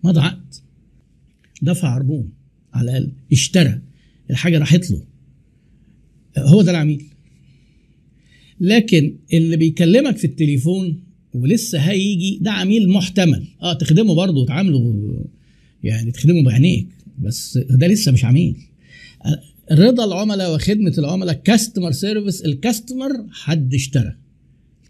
مضى 0.03 0.19
عقد. 0.19 0.53
دفع 1.61 1.87
عربون 1.87 2.29
على 2.73 2.91
الأقل. 2.91 3.11
اشترى. 3.31 3.79
الحاجة 4.29 4.57
راحت 4.57 4.91
له. 4.91 5.03
هو 6.37 6.61
ده 6.61 6.71
العميل. 6.71 7.03
لكن 8.61 9.15
اللي 9.33 9.57
بيكلمك 9.57 10.17
في 10.17 10.27
التليفون 10.27 10.99
ولسه 11.33 11.79
هيجي 11.79 12.39
ده 12.41 12.51
عميل 12.51 12.89
محتمل. 12.89 13.43
آه 13.61 13.73
تخدمه 13.73 14.15
برضه 14.15 14.41
وتعامله 14.41 14.95
يعني 15.83 16.11
تخدمه 16.11 16.43
بعينيك 16.43 16.87
بس 17.19 17.57
ده 17.57 17.87
لسه 17.87 18.11
مش 18.11 18.25
عميل. 18.25 18.55
رضا 19.71 20.05
العملاء 20.05 20.55
وخدمة 20.55 20.93
العملاء 20.97 21.35
كاستمر 21.35 21.91
سيرفيس 21.91 22.41
الكاستمر 22.41 23.11
حد 23.31 23.73
اشترى. 23.73 24.15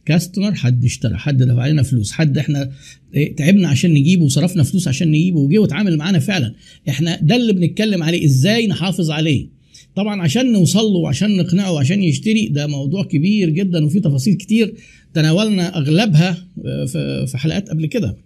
كاستمر 0.05 0.53
حد 0.53 0.85
اشترى 0.85 1.17
حد 1.17 1.43
دفع 1.43 1.67
لنا 1.67 1.83
فلوس 1.83 2.11
حد 2.11 2.37
إحنا 2.37 2.71
إيه، 3.15 3.35
تعبنا 3.35 3.67
عشان 3.67 3.93
نجيبه 3.93 4.23
وصرفنا 4.25 4.63
فلوس 4.63 4.87
عشان 4.87 5.07
نجيبه 5.11 5.39
وجه 5.39 5.57
واتعامل 5.59 5.97
معانا 5.97 6.19
فعلا. 6.19 6.53
إحنا 6.89 7.19
ده 7.21 7.35
اللي 7.35 7.53
بنتكلم 7.53 8.03
عليه 8.03 8.25
إزاي 8.25 8.67
نحافظ 8.67 9.11
عليه؟ 9.11 9.58
طبعا 9.99 10.21
عشان 10.21 10.51
نوصل 10.51 10.85
له 10.85 10.97
وعشان 10.97 11.37
نقنعه 11.37 11.71
وعشان 11.71 12.03
يشتري 12.03 12.47
ده 12.47 12.67
موضوع 12.67 13.03
كبير 13.03 13.49
جدا 13.49 13.85
وفيه 13.85 13.99
تفاصيل 13.99 14.33
كتير 14.33 14.73
تناولنا 15.13 15.77
أغلبها 15.77 16.37
آه، 16.65 17.25
في 17.25 17.37
حلقات 17.37 17.69
قبل 17.69 17.85
كده. 17.85 18.17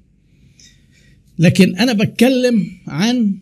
لكن 1.39 1.75
أنا 1.75 1.93
بتكلم 1.93 2.65
عن 2.87 3.35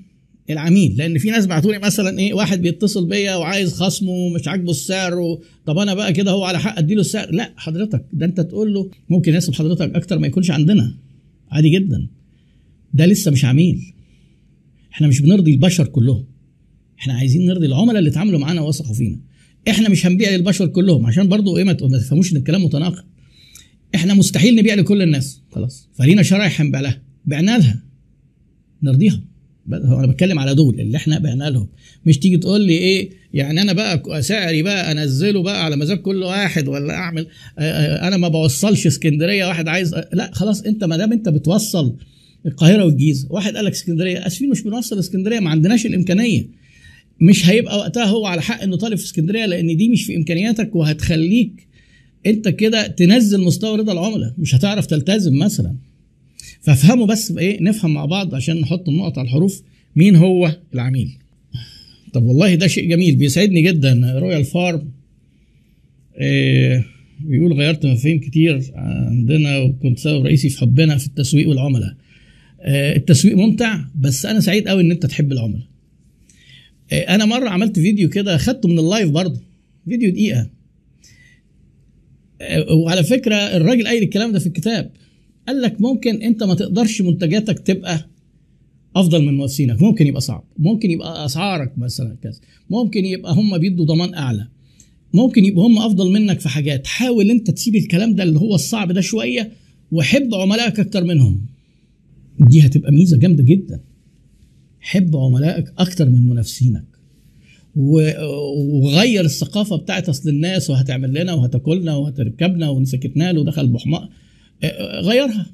العميل 0.50 0.98
لأن 0.98 1.18
في 1.18 1.30
ناس 1.30 1.46
بعتوا 1.46 1.72
لي 1.72 1.80
مثلا 1.80 2.20
إيه 2.20 2.34
واحد 2.34 2.62
بيتصل 2.62 3.06
بيا 3.08 3.36
وعايز 3.36 3.74
خصمه 3.74 4.12
ومش 4.12 4.48
عاجبه 4.48 4.72
السعر. 4.72 5.38
طب 5.66 5.78
أنا 5.78 5.94
بقى 5.94 6.14
كده 6.14 6.32
هو 6.32 6.44
على 6.44 6.60
حق 6.60 6.78
أديله 6.78 7.02
السعر؟ 7.02 7.32
لا 7.32 7.54
حضرتك 7.58 8.06
ده 8.14 8.26
أنت 8.26 8.42
تقول 8.42 8.74
له 8.74 8.90
ممكن 9.10 9.32
يناسب 9.32 9.54
حضرتك 9.54 9.96
أكتر 9.96 10.20
ما 10.20 10.28
يكونش 10.28 10.52
عندنا. 10.52 10.96
عادي 11.52 11.70
جدا. 11.70 12.08
ده 12.94 13.06
لسه 13.06 13.32
مش 13.32 13.46
عميل. 13.46 13.94
إحنا 14.94 15.08
مش 15.08 15.22
بنرضي 15.22 15.52
البشر 15.52 15.88
كلهم. 15.88 16.31
إحنا 17.02 17.14
عايزين 17.14 17.46
نرضي 17.46 17.66
العملاء 17.66 18.00
اللي 18.00 18.10
اتعاملوا 18.10 18.40
معانا 18.40 18.62
ووثقوا 18.62 18.94
فينا. 18.94 19.20
إحنا 19.70 19.90
مش 19.90 20.06
هنبيع 20.06 20.30
للبشر 20.30 20.68
كلهم 20.68 21.06
عشان 21.06 21.30
برضو 21.30 21.58
إيه 21.58 21.64
ما 21.64 21.74
تفهموش 21.74 22.32
ان 22.32 22.38
الكلام 22.38 22.64
متناقض. 22.64 23.04
إحنا 23.96 24.14
مستحيل 24.14 24.56
نبيع 24.56 24.74
لكل 24.74 25.02
الناس. 25.02 25.42
خلاص. 25.52 25.90
فلينا 25.94 26.24
شرايح 26.24 26.62
هنبيع 26.62 26.82
لها. 26.82 27.02
بعنا 27.26 27.58
لها. 27.58 27.84
نرضيها. 28.84 29.22
أنا 29.74 30.08
بتكلم 30.08 30.40
على 30.40 30.56
دول 30.56 30.80
اللي 30.80 30.98
إحنا 30.98 31.20
بعنا 31.20 31.50
لهم. 31.50 31.68
مش 32.06 32.18
تيجي 32.18 32.38
تقول 32.38 32.62
لي 32.62 32.74
إيه 32.78 33.10
يعني 33.34 33.62
أنا 33.62 33.74
بقى 33.74 34.22
سعري 34.22 34.64
بقى 34.64 34.92
انزله 34.92 35.44
بقى 35.44 35.66
على 35.66 35.76
مزاج 35.76 35.98
كل 35.98 36.24
واحد 36.24 36.68
ولا 36.68 36.94
اعمل 36.94 37.28
آه، 37.60 37.62
آه، 37.62 38.08
أنا 38.08 38.18
ما 38.18 38.28
بوصلش 38.28 38.88
اسكندرية 38.88 39.46
واحد 39.46 39.68
عايز 39.68 39.94
آه، 39.94 40.10
لا 40.14 40.32
خلاص 40.34 40.62
انت 40.62 40.84
ما 40.84 40.98
دام 40.98 41.12
انت 41.14 41.30
بتوصل 41.30 41.96
القاهرة 42.46 42.86
والجيزة 42.86 43.28
واحد 43.32 43.56
قال 43.56 43.66
لك 43.66 43.72
اسكندرية 43.72 44.28
اسفين 44.28 44.50
مش 44.50 44.62
بنوصل 44.62 45.00
اسكندرية 45.00 45.40
ما 45.40 45.50
عندناش 45.50 45.86
الإمكانية. 45.86 46.61
مش 47.22 47.50
هيبقى 47.50 47.78
وقتها 47.78 48.06
هو 48.06 48.26
على 48.26 48.42
حق 48.42 48.62
إنه 48.62 48.76
طالب 48.76 48.98
في 48.98 49.06
اسكندرية 49.06 49.46
لأن 49.46 49.78
دي 49.78 49.90
مش 49.90 50.04
في 50.04 50.16
إمكانياتك 50.16 50.76
وهتخليك 50.76 51.68
أنت 52.26 52.50
كده 52.50 52.88
تنزل 52.88 53.42
مستوى 53.42 53.78
رضا 53.78 53.94
العملاء 53.94 54.34
مش 54.38 54.56
هتعرف 54.56 54.86
تلتزم 54.86 55.38
مثلا. 55.38 55.76
فافهموا 56.62 57.06
بس 57.06 57.32
إيه 57.38 57.64
نفهم 57.64 57.94
مع 57.94 58.06
بعض 58.06 58.36
عشان 58.36 58.58
نحط 58.62 58.90
النقط 58.90 59.20
على 59.20 59.26
الحروف 59.26 59.62
مين 59.96 60.16
هو 60.16 60.58
العميل. 60.74 61.18
طب 62.14 62.24
والله 62.24 62.56
ده 62.56 62.68
شيء 62.68 62.90
جميل 62.90 63.16
بيسعدني 63.16 63.62
جدا. 63.62 64.20
رويال 64.20 64.44
فارم 64.46 64.92
إيه 66.20 66.86
بيقول 67.20 67.54
غيرت 67.54 67.86
مفاهيم 67.86 68.20
كتير 68.20 68.72
عندنا 68.76 69.58
وكنت 69.58 70.00
سبب 70.00 70.26
رئيسي 70.26 70.50
في 70.50 70.60
حبنا 70.60 70.98
في 70.98 71.08
التسويق 71.08 71.50
والعملاء. 71.50 71.96
آه، 72.62 72.96
التسويق 72.96 73.36
ممتع 73.38 73.86
بس 73.96 74.26
أنا 74.26 74.40
سعيد 74.40 74.68
قوي 74.68 74.82
إن 74.82 74.92
أنت 74.92 75.06
تحب 75.06 75.32
العملاء. 75.32 75.71
أنا 76.94 77.26
مرة 77.26 77.50
عملت 77.50 77.80
فيديو 77.80 78.10
كده 78.10 78.38
خدته 78.38 78.70
من 78.70 78.80
ال 78.80 78.86
live 78.86 79.10
برضه. 79.10 79.40
فيديو 79.90 80.12
دقيقة. 80.12 80.50
آه، 82.42 82.74
وعلى 82.74 83.04
فكرة 83.04 83.36
الراجل 83.36 83.88
قايل 83.88 84.04
الكلام 84.04 84.32
ده 84.32 84.40
في 84.40 84.48
الكتاب. 84.48 84.92
قال 85.48 85.62
لك 85.62 85.82
ممكن 85.82 86.22
أنت 86.22 86.44
ما 86.44 86.54
تقدرش 86.56 87.02
منتجاتك 87.02 87.60
تبقى 87.60 88.08
أفضل 88.96 89.22
من 89.26 89.34
منافسينك 89.38 89.82
ممكن 89.82 90.08
يبقى 90.08 90.22
صعب. 90.22 90.44
ممكن 90.58 90.92
يبقى 90.92 91.26
أسعارك 91.26 91.78
مثلا 91.78 92.18
كذا. 92.24 92.40
ممكن 92.70 93.06
يبقى 93.06 93.34
هم 93.34 93.58
بيدوا 93.58 93.86
ضمان 93.86 94.14
أعلى. 94.14 94.48
ممكن 95.14 95.46
يبقى 95.46 95.66
هم 95.66 95.78
أفضل 95.80 96.12
منك 96.12 96.40
في 96.40 96.50
حاجات. 96.50 96.88
حاول 96.88 97.32
أنت 97.32 97.52
تسيب 97.52 97.76
الكلام 97.76 98.16
ده 98.16 98.24
اللي 98.24 98.40
هو 98.40 98.56
الصعب 98.56 98.92
ده 98.92 99.02
شوية 99.02 99.52
وحب 99.92 100.36
عملائك 100.36 100.80
أكتر 100.80 101.04
منهم. 101.04 101.46
دي 102.40 102.62
هتبقى 102.66 102.92
ميزة 102.92 103.18
جامدة 103.18 103.44
جدا. 103.44 103.80
حب 104.82 105.16
عملائك 105.18 105.74
أكتر 105.78 106.10
من 106.10 106.30
منافسينك. 106.30 106.86
وغير 107.76 109.26
الثقافة 109.26 109.76
بتاعت 109.76 110.10
أصل 110.10 110.30
الناس 110.30 110.70
وهتعمل 110.70 111.14
لنا 111.22 111.34
وهتاكلنا 111.34 111.96
وهتركبنا 111.96 112.70
وانسكتنا 112.70 113.32
له 113.32 113.44
دخل 113.44 113.68
بحماق 113.68 114.10
غيرها. 115.04 115.54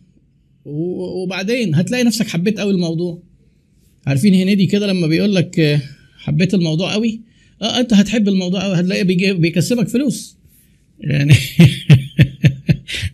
وبعدين 0.65 1.75
هتلاقي 1.75 2.03
نفسك 2.03 2.27
حبيت 2.27 2.59
قوي 2.59 2.71
الموضوع. 2.71 3.23
عارفين 4.07 4.33
هنيدي 4.33 4.65
كده 4.65 4.87
لما 4.87 5.07
بيقول 5.07 5.35
لك 5.35 5.81
حبيت 6.17 6.53
الموضوع 6.53 6.93
قوي؟ 6.93 7.21
آه 7.61 7.79
أنت 7.79 7.93
هتحب 7.93 8.27
الموضوع 8.27 8.63
قوي 8.63 8.79
هتلاقي 8.79 9.03
بيكسبك 9.33 9.87
فلوس. 9.87 10.37
يعني 10.99 11.33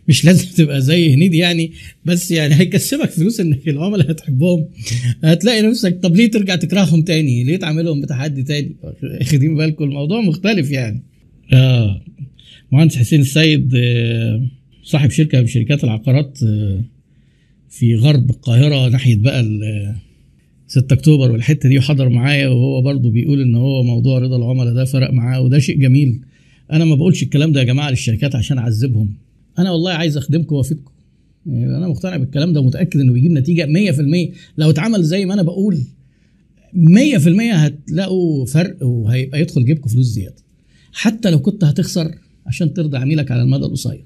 مش 0.08 0.24
لازم 0.24 0.46
تبقى 0.56 0.80
زي 0.80 1.14
هنيدي 1.14 1.36
يعني 1.36 1.72
بس 2.04 2.30
يعني 2.30 2.54
هيكسبك 2.54 3.10
فلوس 3.10 3.40
إنك 3.40 3.68
العملاء 3.68 4.10
هتحبهم 4.10 4.64
هتلاقي 5.24 5.62
نفسك 5.62 5.98
طب 6.02 6.16
ليه 6.16 6.30
ترجع 6.30 6.56
تكرههم 6.56 7.02
تاني؟ 7.02 7.44
ليه 7.44 7.56
تعملهم 7.56 8.00
بتحدي 8.00 8.42
تاني؟ 8.42 8.76
واخدين 9.02 9.56
بالكم 9.56 9.84
الموضوع 9.84 10.20
مختلف 10.20 10.70
يعني. 10.70 11.02
آه 11.52 12.02
مهندس 12.72 12.96
حسين 12.96 13.20
السيد 13.20 13.72
آه 13.76 14.42
صاحب 14.84 15.10
شركة 15.10 15.40
من 15.40 15.46
شركات 15.46 15.84
العقارات 15.84 16.38
آه 16.42 16.84
في 17.70 17.94
غرب 17.96 18.30
القاهرة 18.30 18.88
ناحية 18.88 19.16
بقى 19.16 19.44
6 20.68 20.94
أكتوبر 20.94 21.30
والحتة 21.30 21.68
دي 21.68 21.78
وحضر 21.78 22.08
معايا 22.08 22.48
وهو 22.48 22.82
برضه 22.82 23.10
بيقول 23.10 23.40
إن 23.42 23.54
هو 23.54 23.82
موضوع 23.82 24.18
رضا 24.18 24.36
العملاء 24.36 24.74
ده 24.74 24.84
فرق 24.84 25.10
معاه 25.12 25.40
وده 25.40 25.58
شيء 25.58 25.78
جميل 25.80 26.20
أنا 26.72 26.84
ما 26.84 26.94
بقولش 26.94 27.22
الكلام 27.22 27.52
ده 27.52 27.60
يا 27.60 27.64
جماعة 27.64 27.90
للشركات 27.90 28.34
عشان 28.36 28.58
أعذبهم 28.58 29.10
أنا 29.58 29.70
والله 29.70 29.92
عايز 29.92 30.16
أخدمكم 30.16 30.54
وأفيدكم. 30.56 30.92
يعني 31.46 31.76
أنا 31.76 31.88
مقتنع 31.88 32.16
بالكلام 32.16 32.52
ده 32.52 32.60
ومتأكد 32.60 33.00
إنه 33.00 33.12
بيجيب 33.12 33.32
نتيجة 33.32 33.66
100% 33.66 34.32
لو 34.58 34.70
اتعمل 34.70 35.02
زي 35.02 35.26
ما 35.26 35.34
أنا 35.34 35.42
بقول 35.42 35.78
100% 36.74 37.54
هتلاقوا 37.54 38.46
فرق 38.46 38.82
وهيبقى 38.82 39.40
يدخل 39.40 39.64
جيبكم 39.64 39.88
فلوس 39.88 40.06
زيادة. 40.06 40.36
حتى 40.92 41.30
لو 41.30 41.38
كنت 41.38 41.64
هتخسر 41.64 42.14
عشان 42.46 42.74
ترضي 42.74 42.96
عميلك 42.96 43.30
على 43.30 43.42
المدى 43.42 43.64
القصير. 43.64 44.04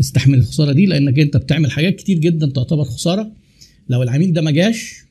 استحمل 0.00 0.38
الخسارة 0.38 0.72
دي 0.72 0.86
لأنك 0.86 1.18
أنت 1.18 1.36
بتعمل 1.36 1.70
حاجات 1.70 1.96
كتير 1.96 2.18
جدا 2.18 2.46
تعتبر 2.46 2.84
خسارة. 2.84 3.32
لو 3.88 4.02
العميل 4.02 4.32
ده 4.32 4.40
ما 4.42 4.50
جاش 4.50 5.04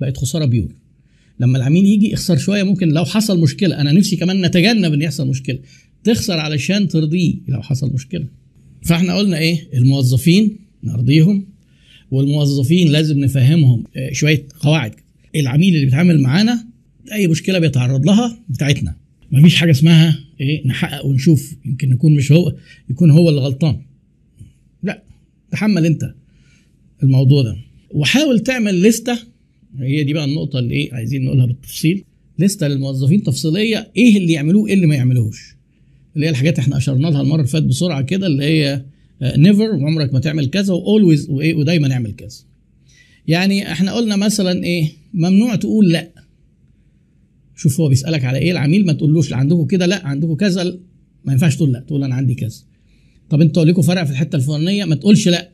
بقت 0.00 0.16
خسارة 0.16 0.44
بيور. 0.44 0.74
لما 1.40 1.58
العميل 1.58 1.86
يجي 1.86 2.12
يخسر 2.12 2.36
شوية 2.36 2.62
ممكن 2.62 2.88
لو 2.88 3.04
حصل 3.04 3.40
مشكلة 3.40 3.80
أنا 3.80 3.92
نفسي 3.92 4.16
كمان 4.16 4.46
نتجنب 4.46 4.92
إن 4.92 5.02
يحصل 5.02 5.28
مشكلة. 5.28 5.58
تخسر 6.04 6.32
علشان 6.40 6.88
ترضيه 6.88 7.34
لو 7.48 7.62
حصل 7.62 7.92
مشكلة. 7.94 8.26
فاحنا 8.82 9.16
قلنا 9.16 9.38
إيه؟ 9.38 9.68
الموظفين 9.74 10.58
نرضيهم 10.84 11.46
والموظفين 12.10 12.88
لازم 12.88 13.18
نفهمهم 13.18 13.84
شوية 14.12 14.46
قواعد. 14.60 14.94
العميل 15.36 15.74
اللي 15.74 15.84
بيتعامل 15.84 16.20
معانا 16.20 16.66
أي 17.12 17.26
مشكلة 17.26 17.58
بيتعرض 17.58 18.06
لها 18.06 18.38
بتاعتنا. 18.48 18.96
مفيش 19.32 19.56
حاجة 19.56 19.70
اسمها 19.70 20.18
إيه؟ 20.40 20.66
نحقق 20.66 21.06
ونشوف. 21.06 21.56
يمكن 21.64 21.92
يكون 21.92 22.14
مش 22.16 22.32
هو 22.32 22.54
يكون 22.90 23.10
هو 23.10 23.28
اللي 23.28 23.40
غلطان. 23.40 23.80
لا 24.82 25.02
تحمل 25.50 25.86
أنت 25.86 26.14
الموضوع 27.02 27.42
ده. 27.42 27.56
وحاول 27.90 28.40
تعمل 28.40 28.82
لستة. 28.82 29.18
هي 29.78 30.04
دي 30.04 30.12
بقى 30.12 30.24
النقطة 30.24 30.58
اللي 30.58 30.74
إيه؟ 30.74 30.94
عايزين 30.94 31.24
نقولها 31.24 31.46
بالتفصيل. 31.46 32.04
لستة 32.38 32.68
للموظفين 32.68 33.22
تفصيلية. 33.22 33.90
إيه 33.96 34.16
اللي 34.16 34.32
يعملوه 34.32 34.68
إيه 34.68 34.74
اللي 34.74 34.86
ما 34.86 34.94
يعملوش 34.94 35.54
اللي 36.16 36.26
هي 36.26 36.30
الحاجات 36.30 36.58
إحنا 36.58 36.76
اشرنا 36.76 37.08
لها 37.08 37.20
المرة 37.20 37.36
اللي 37.36 37.46
فاتت 37.46 37.66
بسرعة 37.66 38.02
كده 38.02 38.26
اللي 38.26 38.44
هي 38.44 38.84
نيفر 39.22 39.70
وعمرك 39.70 40.12
ما 40.14 40.20
تعمل 40.20 40.46
كذا 40.46 40.74
واولويز 40.74 41.30
وايه 41.30 41.54
ودايما 41.54 41.92
اعمل 41.92 42.12
كذا. 42.12 42.38
يعني 43.28 43.72
إحنا 43.72 43.92
قلنا 43.92 44.16
مثلا 44.16 44.64
إيه 44.64 44.90
ممنوع 45.14 45.54
تقول 45.54 45.88
لأ. 45.88 46.10
شوف 47.56 47.80
هو 47.80 47.88
بيسألك 47.88 48.24
على 48.24 48.38
إيه 48.38 48.52
العميل 48.52 48.86
ما 48.86 48.92
تقولوش 48.92 49.32
عندكم 49.32 49.66
كده 49.66 49.86
لأ 49.86 50.06
عندكم 50.06 50.34
كذا 50.34 50.78
ما 51.24 51.32
ينفعش 51.32 51.56
تقول 51.56 51.72
لأ 51.72 51.80
تقول 51.80 52.04
أنا 52.04 52.14
عندي 52.14 52.34
كذا. 52.34 52.56
طب 53.30 53.40
أنتوا 53.40 53.64
ليكم 53.64 53.82
فرع 53.82 54.04
في 54.04 54.10
الحتة 54.10 54.36
الفلانية 54.36 54.84
ما 54.84 54.94
تقولش 54.94 55.28
لأ. 55.28 55.50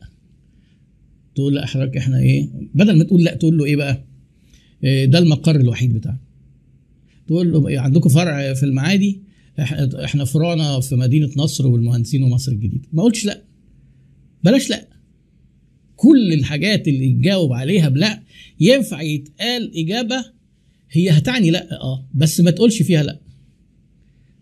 تقول 1.35 1.55
لأ 1.55 1.65
حضرتك 1.65 1.97
إحنا 1.97 2.19
إيه 2.19 2.49
بدل 2.73 2.97
ما 2.97 3.03
تقول 3.03 3.23
لأ 3.23 3.35
تقول 3.35 3.57
له 3.57 3.65
إيه 3.65 3.75
بقى؟ 3.75 4.03
إيه 4.83 5.05
ده 5.05 5.19
المقر 5.19 5.55
الوحيد 5.55 5.93
بتاعنا. 5.93 6.19
تقول 7.27 7.51
له 7.51 7.67
إيه 7.67 7.79
عندكم 7.79 8.09
فرع 8.09 8.53
في 8.53 8.63
المعادي؟ 8.63 9.19
إحنا 9.59 10.25
فروعنا 10.25 10.79
في 10.79 10.95
مدينة 10.95 11.29
نصر 11.37 11.67
والمهندسين 11.67 12.23
ومصر 12.23 12.51
الجديده 12.51 12.87
ما 12.93 13.03
قلتش 13.03 13.25
لأ. 13.25 13.43
بلاش 14.43 14.69
لأ. 14.69 14.87
كل 15.95 16.33
الحاجات 16.33 16.87
اللي 16.87 17.05
يتجاوب 17.09 17.53
عليها 17.53 17.89
بلأ 17.89 18.23
ينفع 18.59 19.01
يتقال 19.01 19.77
إجابة 19.77 20.25
هي 20.91 21.09
هتعني 21.09 21.51
لأ 21.51 21.81
آه 21.81 22.07
بس 22.13 22.39
ما 22.41 22.51
تقولش 22.51 22.81
فيها 22.81 23.03
لأ. 23.03 23.19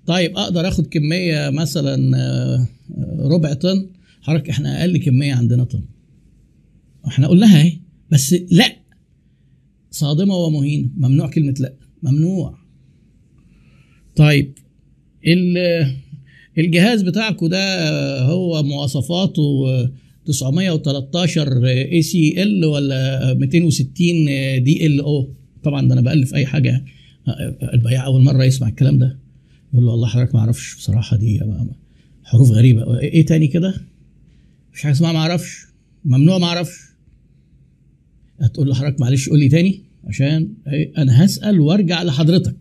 طيب 0.06 0.38
أقدر 0.38 0.68
آخد 0.68 0.88
كمية 0.88 1.50
مثلا 1.50 2.68
ربع 3.20 3.54
طن؟ 3.54 3.90
حضرتك 4.22 4.50
إحنا 4.50 4.80
أقل 4.82 4.98
كمية 4.98 5.34
عندنا 5.34 5.64
طن. 5.64 5.84
إحنا 7.08 7.28
قلناها 7.28 7.62
أهي 7.62 7.74
بس 8.12 8.36
لأ. 8.52 8.76
صادمة 9.92 10.36
ومهينة. 10.36 10.90
ممنوع 10.98 11.30
كلمة 11.30 11.56
لأ. 11.60 11.74
ممنوع. 12.04 12.58
طيب 14.16 14.54
الجهاز 16.58 17.02
بتاعكم 17.02 17.48
ده 17.48 18.22
هو 18.22 18.64
مواصفاته 18.64 19.66
913 20.26 21.66
اي 21.68 22.02
سي 22.02 22.44
ال 22.44 22.66
ولا 22.66 23.34
260 23.34 23.94
دي 24.64 24.86
ال 24.86 25.00
أو 25.02 25.30
طبعا 25.64 25.88
ده 25.88 25.94
أنا 25.94 26.02
بألف 26.02 26.34
أي 26.36 26.46
حاجة. 26.46 26.86
البياع 27.74 28.06
أول 28.06 28.22
مرة 28.22 28.44
يسمع 28.44 28.68
الكلام 28.68 28.98
ده. 28.98 29.20
يقول 29.74 29.86
له 29.86 29.92
والله 29.92 30.08
حضرتك 30.08 30.36
ما 30.36 30.42
أعرفش 30.42 30.76
بصراحة 30.76 31.18
دي 31.18 31.42
حروف 32.24 32.52
غريبة. 32.52 33.00
إيه 33.00 33.26
تاني 33.26 33.48
كده؟ 33.48 33.74
مش 34.74 34.82
حاجة 34.82 34.92
اسمها 34.92 35.12
ما 35.12 35.20
أعرفش. 35.20 35.66
ممنوع 36.06 36.38
ما 36.38 36.46
أعرفش. 36.46 36.78
هتقول 38.40 38.68
له 38.68 38.74
حضرتك 38.76 39.02
معلش 39.02 39.30
قول 39.30 39.40
لي 39.40 39.50
تاني 39.50 39.82
عشان 40.04 40.54
أنا 40.98 41.26
هسأل 41.26 41.60
وأرجع 41.60 42.04
لحضرتك. 42.04 42.56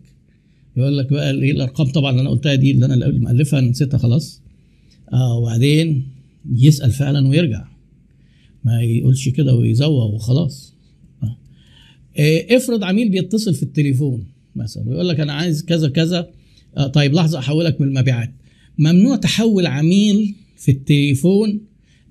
يقول 0.77 0.97
لك 0.97 1.13
بقى 1.13 1.31
إيه 1.31 1.51
الأرقام؟ 1.51 1.87
طبعا 1.87 2.11
اللي 2.11 2.21
أنا 2.21 2.29
قلتها 2.29 2.55
دي 2.55 2.71
اللي 2.71 2.85
أنا 2.85 3.07
مالفها 3.07 3.59
أنا 3.59 3.69
نسيتها 3.69 3.97
خلاص. 3.97 4.41
آه 5.13 5.37
وبعدين 5.37 6.07
يسأل 6.55 6.91
فعلا 6.91 7.27
ويرجع. 7.27 7.67
ما 8.63 8.81
يقولش 8.81 9.29
كده 9.29 9.55
ويزوغ 9.55 10.15
وخلاص. 10.15 10.73
آه. 11.23 11.37
آه 12.17 12.57
افرض 12.57 12.83
عميل 12.83 13.09
بيتصل 13.09 13.53
في 13.53 13.63
التليفون 13.63 14.25
مثلا 14.55 14.89
ويقول 14.89 15.07
لك 15.09 15.19
أنا 15.19 15.33
عايز 15.33 15.65
كذا 15.65 15.89
كذا. 15.89 16.29
آه 16.77 16.87
طيب 16.87 17.13
لحظة 17.13 17.39
أحولك 17.39 17.81
من 17.81 17.87
المبيعات. 17.87 18.31
ممنوع 18.77 19.15
تحول 19.15 19.65
عميل 19.65 20.35
في 20.57 20.71
التليفون 20.71 21.61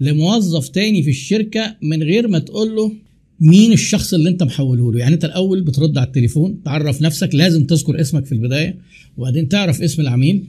لموظف 0.01 0.68
تاني 0.68 1.03
في 1.03 1.11
الشركة 1.11 1.77
من 1.83 2.03
غير 2.03 2.29
ما 2.29 2.38
تقول 2.38 2.77
له 2.77 2.92
مين 3.40 3.72
الشخص 3.72 4.14
اللي 4.14 4.29
انت 4.29 4.42
محوله 4.42 4.92
له؟ 4.92 4.98
يعني 4.98 5.14
انت 5.14 5.24
الأول 5.24 5.62
بترد 5.62 5.98
على 5.98 6.07
التليفون 6.07 6.62
تعرف 6.62 7.03
نفسك 7.03 7.35
لازم 7.35 7.64
تذكر 7.66 8.01
اسمك 8.01 8.24
في 8.27 8.33
البداية 8.33 8.79
وبعدين 9.16 9.48
تعرف 9.48 9.83
اسم 9.83 10.03
العميل 10.03 10.44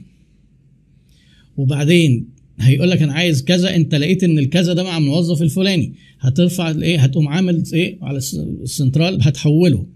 وبعدين 1.56 2.28
هيقول 2.60 2.90
لك 2.90 3.02
أنا 3.02 3.12
عايز 3.12 3.42
كذا 3.44 3.76
أنت 3.76 3.94
لقيت 3.94 4.24
إن 4.24 4.38
الكذا 4.38 4.72
ده 4.72 4.82
مع 4.84 4.98
الموظف 4.98 5.42
الفلاني. 5.42 5.92
هترفع 6.20 6.70
إيه؟ 6.70 6.98
هتقوم 6.98 7.28
عامل 7.28 7.62
إيه؟ 7.72 7.98
على 8.02 8.18
السنترال 8.62 9.18
هتحوله. 9.22 9.86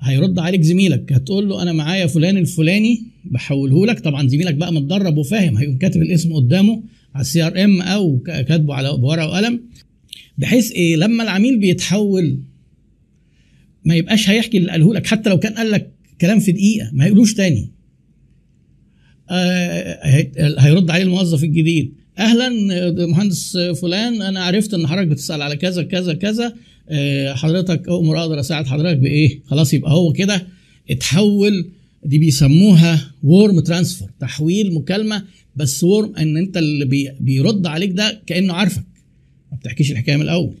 هيرد 0.00 0.38
عليك 0.38 0.60
زميلك 0.62 1.12
هتقول 1.12 1.48
له 1.48 1.62
أنا 1.62 1.72
معايا 1.72 2.06
فلان 2.06 2.36
الفلاني 2.36 3.02
بحوله 3.24 3.86
لك. 3.86 4.00
طبعا 4.00 4.28
زميلك 4.28 4.54
بقى 4.54 4.72
متدرب 4.72 5.16
وفاهم 5.16 5.56
هيقوم 5.56 5.78
كاتب 5.78 6.02
الاسم 6.02 6.32
قدامه 6.32 6.82
على 7.14 7.22
ال 7.22 7.42
CRM 7.42 7.82
أو 7.82 8.18
كاتبه 8.18 8.74
على 8.74 8.96
ورقه 8.96 9.26
وقلم. 9.28 9.60
بحيث 10.40 10.72
إيه؟ 10.72 10.96
لما 10.96 11.22
العميل 11.22 11.58
بيتحول 11.58 12.40
ما 13.84 13.94
يبقاش 13.94 14.28
هيحكي 14.30 14.58
اللي 14.58 14.70
قاله 14.70 14.94
لك. 14.94 15.06
حتى 15.06 15.30
لو 15.30 15.38
كان 15.38 15.54
قال 15.54 15.70
لك 15.70 15.92
كلام 16.20 16.40
في 16.40 16.52
دقيقة 16.52 16.90
ما 16.92 17.04
هيقولوش 17.04 17.34
تاني. 17.34 17.72
آه 19.30 19.98
هيرد 20.58 20.90
عليه 20.90 21.02
الموظف 21.02 21.44
الجديد. 21.44 21.94
أهلا 22.18 22.48
مهندس 23.06 23.58
فلان 23.82 24.22
أنا 24.22 24.40
عرفت 24.40 24.74
إن 24.74 24.86
حضرتك 24.86 25.08
بتسأل 25.08 25.42
على 25.42 25.56
كذا 25.56 25.82
كذا 25.82 26.14
كذا. 26.14 26.54
آه 26.88 27.34
حضرتك 27.34 27.88
أمر 27.88 28.20
أقدر 28.20 28.40
أساعد 28.40 28.66
حضرتك 28.66 28.98
بإيه؟ 28.98 29.40
خلاص 29.46 29.74
يبقى 29.74 29.92
هو 29.92 30.12
كده 30.12 30.46
اتحول. 30.90 31.70
دي 32.04 32.18
بيسموها 32.18 33.12
warm 33.22 33.60
transfer 33.60 34.08
تحويل 34.20 34.74
مكالمة. 34.74 35.24
بس 35.56 35.84
warm 35.84 36.16
إن 36.16 36.36
أنت 36.36 36.56
اللي 36.56 36.84
بي 36.84 37.10
بيرد 37.20 37.66
عليك 37.66 37.90
ده 37.90 38.22
كأنه 38.26 38.54
عارفك. 38.54 38.82
بتحكيش 39.60 39.92
الحكاية 39.92 40.16
من 40.16 40.22
الأول. 40.22 40.54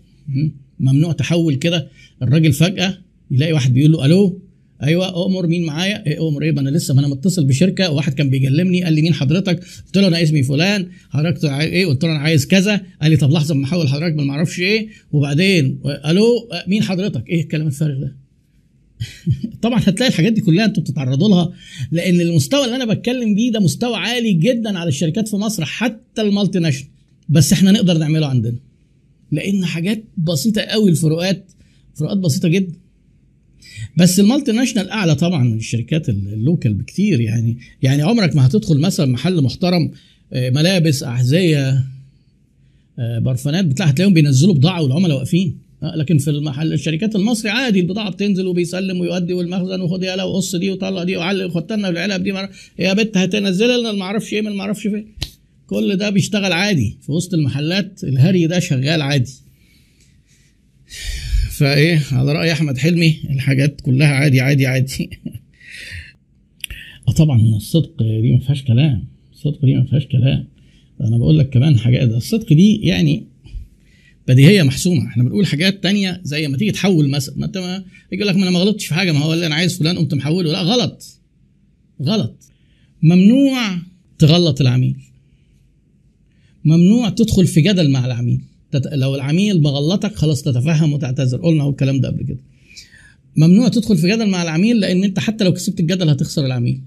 ممنوع 0.80 1.12
تحول 1.12 1.54
كده 1.54 1.88
الراجل 2.22 2.52
فجأة 2.52 2.98
يلاقي 3.30 3.52
واحد 3.52 3.72
بيقول 3.72 3.92
له 3.92 4.06
ألو؟ 4.06 4.40
أيوه 4.82 5.08
اؤمر 5.08 5.46
مين 5.46 5.66
معايا؟ 5.66 6.06
إيه 6.06 6.18
اؤمر 6.18 6.42
إيه؟ 6.42 6.52
ما 6.52 6.60
أنا 6.60 6.70
لسه 6.70 6.94
ما 6.94 7.00
أنا 7.00 7.08
متصل 7.08 7.44
بشركة 7.44 7.90
وواحد 7.90 8.14
كان 8.14 8.30
بيكلمني 8.30 8.84
قال 8.84 8.92
لي 8.92 9.02
مين 9.02 9.14
حضرتك؟ 9.14 9.60
قلت 9.86 9.98
له 9.98 10.06
أنا 10.08 10.22
اسمي 10.22 10.42
فلان 10.42 10.88
حضرتك 11.10 11.44
إيه؟ 11.44 11.86
قلت 11.86 12.04
له 12.04 12.10
أنا 12.10 12.18
عايز 12.18 12.46
كذا. 12.46 12.80
قال 13.02 13.10
لي 13.10 13.16
طب 13.16 13.30
لحظة 13.32 13.54
اما 13.54 13.64
أحول 13.64 13.88
حضرتك 13.88 14.16
ما 14.16 14.32
أعرفش 14.32 14.60
إيه. 14.60 14.88
وبعدين 15.12 15.80
ألو؟ 16.06 16.48
مين 16.66 16.82
حضرتك؟ 16.82 17.28
إيه 17.28 17.40
الكلام 17.40 17.66
الفارغ 17.66 18.00
ده؟ 18.00 18.16
طبعا 19.62 19.80
هتلاقي 19.84 20.08
الحاجات 20.08 20.32
دي 20.32 20.40
كلها 20.40 20.64
أنتوا 20.64 20.82
بتتعرضوا 20.82 21.28
لها 21.28 21.52
لأن 21.92 22.20
المستوى 22.20 22.64
اللي 22.64 22.76
أنا 22.76 22.94
بتكلم 22.94 23.34
بيه 23.34 23.52
ده 23.52 23.60
مستوى 23.60 23.96
عالي 23.96 24.32
جدا 24.32 24.78
على 24.78 24.88
الشركات 24.88 25.28
في 25.28 25.36
مصر 25.36 25.64
حتى 25.64 26.22
ال 26.22 26.58
multinational. 26.58 26.90
بس 27.28 27.52
إحنا 27.52 27.72
نقدر 27.72 27.98
نعمله 27.98 28.26
عندنا. 28.26 28.56
لأن 29.32 29.64
حاجات 29.64 30.04
بسيطه 30.16 30.60
قوي 30.62 30.90
الفروقات 30.90 31.52
فروقات 31.94 32.18
بسيطه 32.18 32.48
جدا. 32.48 32.72
بس 33.96 34.20
ال 34.20 34.52
multinational 34.52 34.90
اعلى 34.90 35.14
طبعا 35.14 35.44
من 35.44 35.56
الشركات 35.56 36.08
ال 36.08 36.19
local 36.19 36.74
بكتير 36.74 37.20
يعني. 37.20 37.58
يعني 37.82 38.02
عمرك 38.02 38.36
ما 38.36 38.46
هتدخل 38.46 38.78
مثلا 38.78 39.06
محل 39.06 39.42
محترم 39.42 39.90
آه، 40.32 40.50
ملابس 40.50 41.02
أحذية 41.02 41.84
آه، 42.98 43.18
برفانات 43.18 43.64
بتلاقي 43.64 43.90
هتلاقيهم 43.90 44.14
بينزلوا 44.14 44.54
بضاعة 44.54 44.82
والعملاء 44.82 45.16
واقفين. 45.16 45.58
آه، 45.82 45.96
لكن 45.96 46.18
في 46.18 46.30
المحل 46.30 46.72
الشركات 46.72 47.16
المصري 47.16 47.50
عادي 47.50 47.80
البضاعة 47.80 48.10
بتنزل 48.10 48.46
وبيسلم 48.46 49.00
ويؤدي 49.00 49.32
والمخزن 49.32 49.80
وخد 49.80 50.02
يلا 50.02 50.24
وقص 50.24 50.56
دي 50.56 50.70
وطلع 50.70 51.04
دي 51.04 51.16
وعلق 51.16 51.54
خد 51.54 51.72
لنا 51.72 51.88
العلب 51.88 52.22
دي. 52.22 52.32
يا 52.78 52.92
بت 52.92 53.16
هتنزل 53.16 53.80
لنا 53.80 53.92
ما 53.92 54.02
أعرفش 54.02 54.32
إيه 54.32 54.42
ما 54.42 54.60
أعرفش 54.60 54.82
فين. 54.82 55.06
كل 55.70 55.96
ده 55.96 56.10
بيشتغل 56.10 56.52
عادي 56.52 56.98
في 57.02 57.12
وسط 57.12 57.34
المحلات 57.34 58.04
الهري 58.04 58.46
ده 58.46 58.58
شغال 58.58 59.02
عادي. 59.02 59.32
فإيه 61.50 62.02
على 62.12 62.32
رأي 62.32 62.52
أحمد 62.52 62.78
حلمي 62.78 63.20
الحاجات 63.30 63.80
كلها 63.80 64.08
عادي 64.08 64.40
عادي 64.40 64.66
عادي. 64.66 65.10
آه 67.08 67.12
طبعا 67.12 67.40
الصدق 67.40 68.02
دي 68.02 68.32
ما 68.32 68.38
فيهاش 68.38 68.62
كلام 68.62 69.04
الصدق 69.32 69.64
دي 69.64 69.74
ما 69.74 69.84
فيهاش 69.84 70.06
كلام. 70.06 70.46
أنا 71.00 71.18
بقول 71.18 71.38
لك 71.38 71.50
كمان 71.50 71.78
حاجات 71.78 72.08
الصدق 72.08 72.52
دي 72.52 72.76
يعني 72.76 73.26
بديهية 74.28 74.62
محسومة. 74.62 75.06
إحنا 75.06 75.22
بنقول 75.22 75.46
حاجات 75.46 75.82
تانية 75.82 76.20
زي 76.24 76.48
ما 76.48 76.56
تيجي 76.56 76.72
تحول 76.72 77.10
مثلا 77.10 77.34
ما 77.38 77.46
أنت 77.46 77.58
ما 77.58 77.84
يقول 78.12 78.28
لك 78.28 78.36
ما 78.36 78.42
أنا 78.42 78.50
ما 78.50 78.58
غلطتش 78.58 78.86
في 78.86 78.94
حاجة 78.94 79.12
ما 79.12 79.18
هو 79.18 79.34
اللي 79.34 79.46
أنا 79.46 79.54
عايز 79.54 79.78
فلان 79.78 79.98
قمت 79.98 80.14
محوله. 80.14 80.52
لا 80.52 80.62
غلط. 80.62 81.20
غلط. 82.02 82.36
ممنوع 83.02 83.78
تغلط 84.18 84.60
العميل. 84.60 85.09
ممنوع 86.64 87.08
تدخل 87.08 87.46
في 87.46 87.60
جدل 87.60 87.90
مع 87.90 88.06
العميل. 88.06 88.40
لو 88.92 89.14
العميل 89.14 89.60
بغلطك 89.60 90.14
خلاص 90.14 90.42
تتفهم 90.42 90.92
وتعتذر. 90.92 91.38
قلنا 91.38 91.62
هو 91.62 91.70
الكلام 91.70 92.00
ده 92.00 92.08
قبل 92.08 92.22
كده. 92.22 92.38
ممنوع 93.36 93.68
تدخل 93.68 93.96
في 93.96 94.08
جدل 94.08 94.28
مع 94.28 94.42
العميل 94.42 94.80
لأن 94.80 95.04
أنت 95.04 95.18
حتى 95.18 95.44
لو 95.44 95.52
كسبت 95.52 95.80
الجدل 95.80 96.08
هتخسر 96.08 96.46
العميل. 96.46 96.80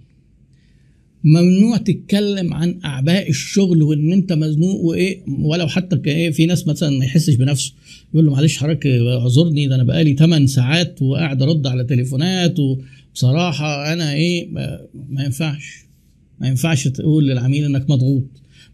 ممنوع 1.24 1.78
تتكلم 1.78 2.54
عن 2.54 2.80
أعباء 2.86 3.30
الشغل 3.30 3.84
وإن 3.84 4.12
أنت 4.14 4.34
مزنوق 4.34 4.82
وإيه 4.82 5.22
ولو 5.28 5.68
حتى 5.68 6.10
إيه 6.12 6.32
في 6.32 6.46
ناس 6.46 6.68
مثلا 6.68 7.00
ما 7.00 7.06
يحسش 7.06 7.36
بنفسه. 7.36 7.74
يقول 8.14 8.26
له 8.26 8.32
معلش 8.32 8.58
حضرتك 8.58 8.88
اعذرني 8.88 9.68
ده 9.68 9.76
أنا 9.76 9.84
بقالي 9.84 10.14
8 10.14 10.46
ساعات 10.48 11.02
وقاعد 11.02 11.42
أرد 11.42 11.68
على 11.68 11.84
تليفونات 11.84 12.56
وبصراحة 12.60 13.94
أنا 13.94 14.14
إيه 14.14 14.48
ما 15.10 15.24
ينفعش. 15.24 15.86
ما 16.40 16.48
ينفعش 16.48 16.88
تقول 16.88 17.28
للعميل 17.28 17.66
إنك 17.66 17.90
مضغوط. 17.90 18.24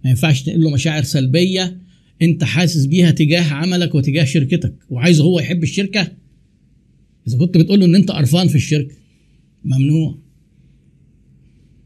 ما 0.04 0.10
ينفعش 0.10 0.42
تقول 0.42 0.62
له 0.62 0.70
مشاعر 0.70 1.04
سلبية 1.04 1.78
انت 2.22 2.44
حاسس 2.44 2.86
بيها 2.86 3.12
تجاه 3.12 3.54
عملك 3.54 3.96
وتجاه 3.96 4.24
شركتك 4.24 4.74
وعايزه 4.90 5.24
هو 5.24 5.40
يحب 5.40 5.64
الشركة؟ 5.64 6.12
إذا 7.28 7.38
كنت 7.38 7.58
بتقول 7.58 7.80
له 7.80 7.86
إن 7.86 7.96
أنت 7.96 8.12
قرفان 8.12 8.48
في 8.48 8.56
الشركة 8.56 8.96
ممنوع. 9.66 10.18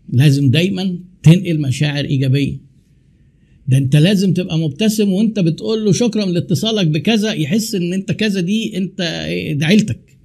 لازم 0.09 0.51
دايما 0.51 0.99
تنقل 1.23 1.61
مشاعر 1.61 2.05
إيجابية. 2.05 2.57
ده 3.67 3.77
أنت 3.77 3.95
لازم 3.95 4.33
تبقى 4.33 4.59
مبتسم 4.59 5.09
وأنت 5.13 5.39
بتقول 5.39 5.85
له 5.85 5.91
شكرا 5.91 6.25
لاتصالك 6.25 6.87
بكذا 6.87 7.33
يحس 7.33 7.75
إن 7.75 7.93
أنت 7.93 8.11
كذا 8.11 8.41
دي 8.41 8.77
أنت 8.77 8.97
ده 9.55 9.65
عيلتك. 9.65 10.17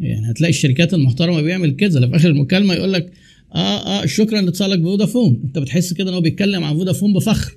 يعني 0.00 0.30
هتلاقي 0.30 0.50
الشركات 0.50 0.94
المحترمة 0.94 1.40
بيعمل 1.42 1.76
كذا 1.76 2.08
في 2.08 2.16
آخر 2.16 2.28
المكالمة 2.28 2.74
يقول 2.74 2.92
لك 2.92 3.12
آه 3.54 4.02
آه 4.02 4.06
شكرا 4.06 4.40
لاتصالك 4.40 4.78
بفودافون. 4.78 5.40
أنت 5.44 5.58
بتحس 5.58 5.92
كده 5.92 6.10
إن 6.10 6.14
هو 6.14 6.20
بيتكلم 6.20 6.64
عن 6.64 6.76
فودافون 6.76 7.12
بفخر. 7.12 7.52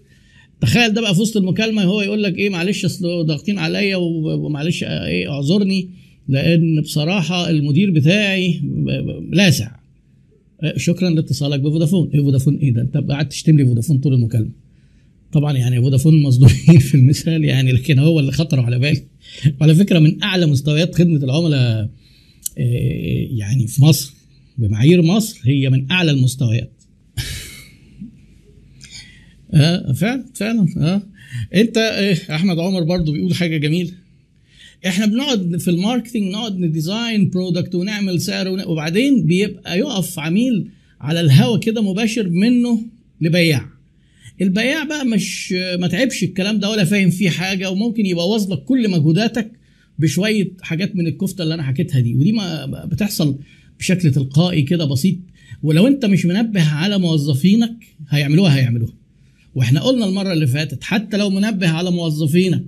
تخيل 0.62 0.94
ده 0.94 1.02
بقى 1.02 1.16
في 1.16 1.22
وسط 1.22 1.38
المكالمة 1.38 1.84
هو 1.84 2.02
يقول 2.02 2.24
لك 2.24 2.38
إيه 2.38 2.50
معلش 2.50 2.86
أصل 2.86 3.26
ضاغطين 3.26 3.58
عليا 3.58 3.96
ومعلش 3.96 4.84
إيه 4.84 5.32
اعذرني 5.32 5.90
لأن 6.28 6.82
بصراحة 6.82 7.50
المدير 7.50 7.92
بتاعي 7.92 8.62
لاسع 9.32 9.80
شكرا 10.76 11.10
لاتصالك 11.10 11.60
بفودافون. 11.60 12.10
إيه 12.14 12.22
فودافون؟ 12.22 12.56
إيه 12.56 12.74
ده؟ 12.74 12.82
أنت 12.82 12.98
قاعد 12.98 13.30
تشتم 13.30 13.58
لي 13.58 13.66
فودافون 13.66 13.98
طول 13.98 14.14
المكالمة. 14.14 14.52
طبعا 15.32 15.58
يعني 15.58 15.82
فودافون 15.82 16.22
مصدومين 16.22 16.80
في 16.90 16.96
المثال 16.96 17.46
يعني 17.46 17.72
لكن 17.72 18.00
هو 18.00 18.20
اللي 18.20 18.32
خطروا 18.32 18.64
على 18.64 18.80
بالي. 18.80 19.04
وعلى 19.62 19.76
فكرة 19.76 20.00
من 20.00 20.24
أعلى 20.24 20.46
مستويات 20.46 20.96
خدمة 20.96 21.18
العملاء 21.24 21.90
يعني 23.38 23.68
في 23.68 23.84
مصر. 23.84 24.14
بمعايير 24.60 25.02
مصر 25.02 25.40
هي 25.44 25.70
من 25.70 25.92
أعلى 25.92 26.12
المستويات. 26.12 26.72
آه 29.54 29.92
فعلا 29.94 30.26
فعلا 30.36 30.68
آه. 30.78 31.02
أنت 31.56 31.78
آه 31.78 32.36
أحمد 32.36 32.60
عمر 32.60 32.84
برضو 32.84 33.12
بيقول 33.12 33.36
حاجة 33.36 33.58
جميلة. 33.58 33.92
إحنا 34.88 35.06
بنقعد 35.06 35.58
في 35.58 35.68
ال 35.68 35.73
marketing 35.73 36.24
نقعد 36.32 36.60
ن 36.60 36.70
design 36.70 37.30
product 37.30 37.76
ونعمل 37.76 38.22
سعر 38.22 38.48
وبعدين 38.68 39.26
بيبقى 39.26 39.80
يقف 39.80 40.20
عميل 40.20 40.70
على 41.02 41.22
الهوا 41.22 41.58
كده 41.58 41.82
مباشر 41.82 42.30
منه 42.30 42.82
للبياع. 43.22 43.70
البياع 44.42 44.84
بقى 44.84 45.06
مش 45.06 45.52
ما 45.80 45.88
تعبش 45.88 46.24
الكلام 46.24 46.60
ده 46.60 46.70
ولا 46.70 46.86
فاهم 46.86 47.10
فيه 47.10 47.30
حاجة 47.30 47.72
وممكن 47.72 48.06
يبوظ 48.06 48.52
لك 48.52 48.64
كل 48.64 48.90
مجهوداتك 48.92 49.52
بشوية 50.00 50.52
حاجات 50.62 50.96
من 50.96 51.08
الكفتة 51.08 51.42
اللي 51.44 51.54
أنا 51.54 51.64
حكيتها 51.64 52.00
دي. 52.00 52.16
ودي 52.16 52.32
ما 52.32 52.66
بتحصل 52.92 53.40
بشكل 53.80 54.12
تلقائي 54.12 54.62
كده 54.62 54.86
بسيط. 54.86 55.18
ولو 55.64 55.88
انت 55.88 56.06
مش 56.06 56.26
منبه 56.26 56.70
على 56.70 56.98
موظفينك 56.98 57.86
هيعملوها 58.10 58.58
هيعملوها. 58.58 58.94
وإحنا 59.56 59.82
قلنا 59.82 60.06
المرة 60.06 60.34
اللي 60.34 60.48
فاتت 60.48 60.84
حتى 60.84 61.18
لو 61.18 61.30
منبه 61.30 61.70
على 61.70 61.92
موظفينك 61.92 62.64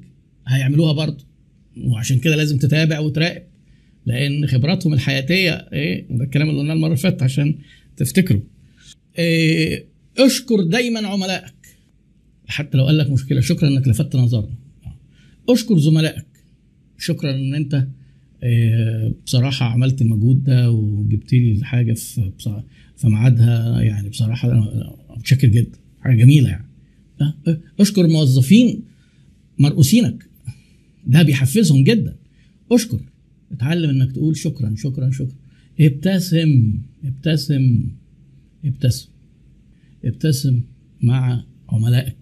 هيعملوها 0.48 0.94
برضه. 0.94 1.26
وعشان 1.78 2.20
كده 2.20 2.36
لازم 2.36 2.58
تتابع 2.58 3.00
وتراقب 3.00 3.44
لأن 4.06 4.48
خبراتهم 4.48 4.94
الحياتية 4.94 5.52
إيه 5.52 6.06
ده 6.10 6.24
الكلام 6.24 6.50
اللي 6.50 6.60
قلناه 6.62 6.74
المرة 6.74 6.88
اللي 6.88 6.98
فاتت 6.98 7.24
عشان 7.24 7.56
تفتكروا 7.98 8.42
إيه 9.18 9.86
اشكر 10.18 10.64
دايما 10.64 11.08
عملائك. 11.08 11.54
حتى 12.48 12.78
لو 12.78 12.86
قال 12.86 12.98
لك 12.98 13.10
مشكلة 13.10 13.42
شكرا 13.42 13.70
إنك 13.70 13.88
لفتت 13.88 14.16
نظرنا. 14.16 14.56
اشكر 15.50 15.80
زملائك. 15.80 16.26
شكرا 16.98 17.32
إن 17.36 17.56
أنت 17.56 17.88
إيه 18.44 19.14
بصراحة 19.26 19.66
عملت 19.66 20.02
المجهود 20.02 20.44
ده 20.44 20.72
وجبت 20.72 21.34
لي 21.34 21.52
الحاجة 21.52 21.94
في 21.94 22.32
في 22.98 23.08
ميعادها 23.08 23.82
يعني 23.82 24.10
بصراحة 24.10 24.52
أنا 24.52 24.96
متشكر 25.18 25.48
جدا 25.48 25.78
حاجة 26.00 26.16
جميلة 26.16 26.50
يعني. 26.50 26.66
أشكر 27.80 28.08
موظفين 28.08 28.82
مرؤوسينك. 29.60 30.26
ده 31.08 31.22
بيحفزهم 31.24 31.84
جدا. 31.84 32.16
أشكر. 32.72 33.00
اتعلم 33.52 33.90
إنك 33.90 34.12
تقول 34.12 34.38
شكرا 34.38 34.74
شكرا 34.78 35.12
شكرا. 35.12 35.36
ابتسم 35.80 36.74
ابتسم 37.06 37.84
ابتسم. 38.66 39.10
ابتسم 40.06 40.62
مع 41.02 41.44
عملائك. 41.70 42.16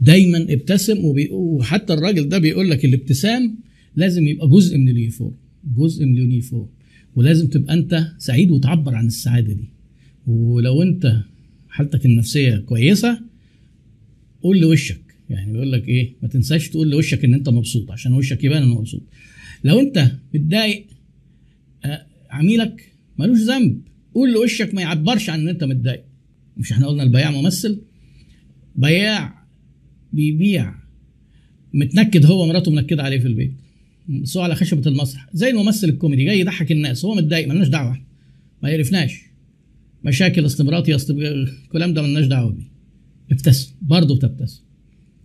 دايما 0.00 0.38
ابتسم 0.38 0.98
وحتى 1.30 1.94
الراجل 1.94 2.28
ده 2.28 2.38
بيقول 2.38 2.70
لك 2.70 2.84
الابتسام 2.84 3.58
لازم 3.96 4.28
يبقى 4.28 4.48
جزء 4.48 4.78
من 4.78 4.88
اليونيفورم 4.88 5.34
جزء 5.76 6.04
من 6.04 6.12
اليونيفورم. 6.12 6.68
ولازم 7.16 7.46
تبقى 7.48 7.74
انت 7.74 8.12
سعيد 8.18 8.50
وتعبر 8.50 8.94
عن 8.94 9.06
السعادة 9.06 9.52
دي. 9.52 9.68
ولو 10.26 10.82
انت 10.82 11.20
حالتك 11.68 12.06
النفسية 12.06 12.56
كويسة 12.56 13.20
قول 14.42 14.60
لوشك. 14.60 15.00
يعني 15.30 15.52
بيقول 15.52 15.72
لك 15.72 15.88
إيه 15.88 16.12
ما 16.22 16.28
تنساش 16.28 16.68
تقول 16.68 16.90
لوشك 16.90 17.24
إن 17.24 17.34
أنت 17.34 17.48
مبسوط 17.48 17.90
عشان 17.90 18.12
وشك 18.12 18.44
يبان 18.44 18.62
إنه 18.62 18.74
مبسوط. 18.74 19.02
لو 19.64 19.80
أنت 19.80 20.10
متضايق 20.34 20.86
عميلك 22.30 22.92
ملوش 23.18 23.38
ذنب 23.38 23.80
قول 24.14 24.32
لوشك 24.32 24.74
ما 24.74 24.82
يعبرش 24.82 25.30
عن 25.30 25.40
إن 25.40 25.48
أنت 25.48 25.64
متضايق. 25.64 26.04
مش 26.56 26.72
إحنا 26.72 26.86
قلنا 26.86 27.02
البياع 27.02 27.30
ممثل؟ 27.30 27.80
بياع 28.76 29.46
بيبيع 30.12 30.74
متنكد 31.74 32.26
هو 32.26 32.46
مراته 32.46 32.70
منكدة 32.70 33.02
عليه 33.02 33.18
في 33.18 33.26
البيت. 33.26 33.52
هو 34.36 34.42
على 34.42 34.54
خشبة 34.54 34.90
المسرح. 34.90 35.26
زي 35.32 35.50
الممثل 35.50 35.88
الكوميدي 35.88 36.24
جاي 36.24 36.40
يضحك 36.40 36.72
الناس 36.72 37.04
هو 37.04 37.14
متضايق 37.14 37.48
ملناش 37.48 37.68
دعوة. 37.68 38.00
ما 38.62 38.68
يعرفناش. 38.70 39.20
مشاكل 40.04 40.46
استمراتي 40.46 40.94
اصل 40.94 41.22
الكلام 41.22 41.94
ده 41.94 42.02
ملناش 42.02 42.24
دعوة 42.26 42.52
بيه. 42.52 42.68
ابتسم 43.32 43.74
برضه 43.82 44.16
بتبتسم 44.16 44.62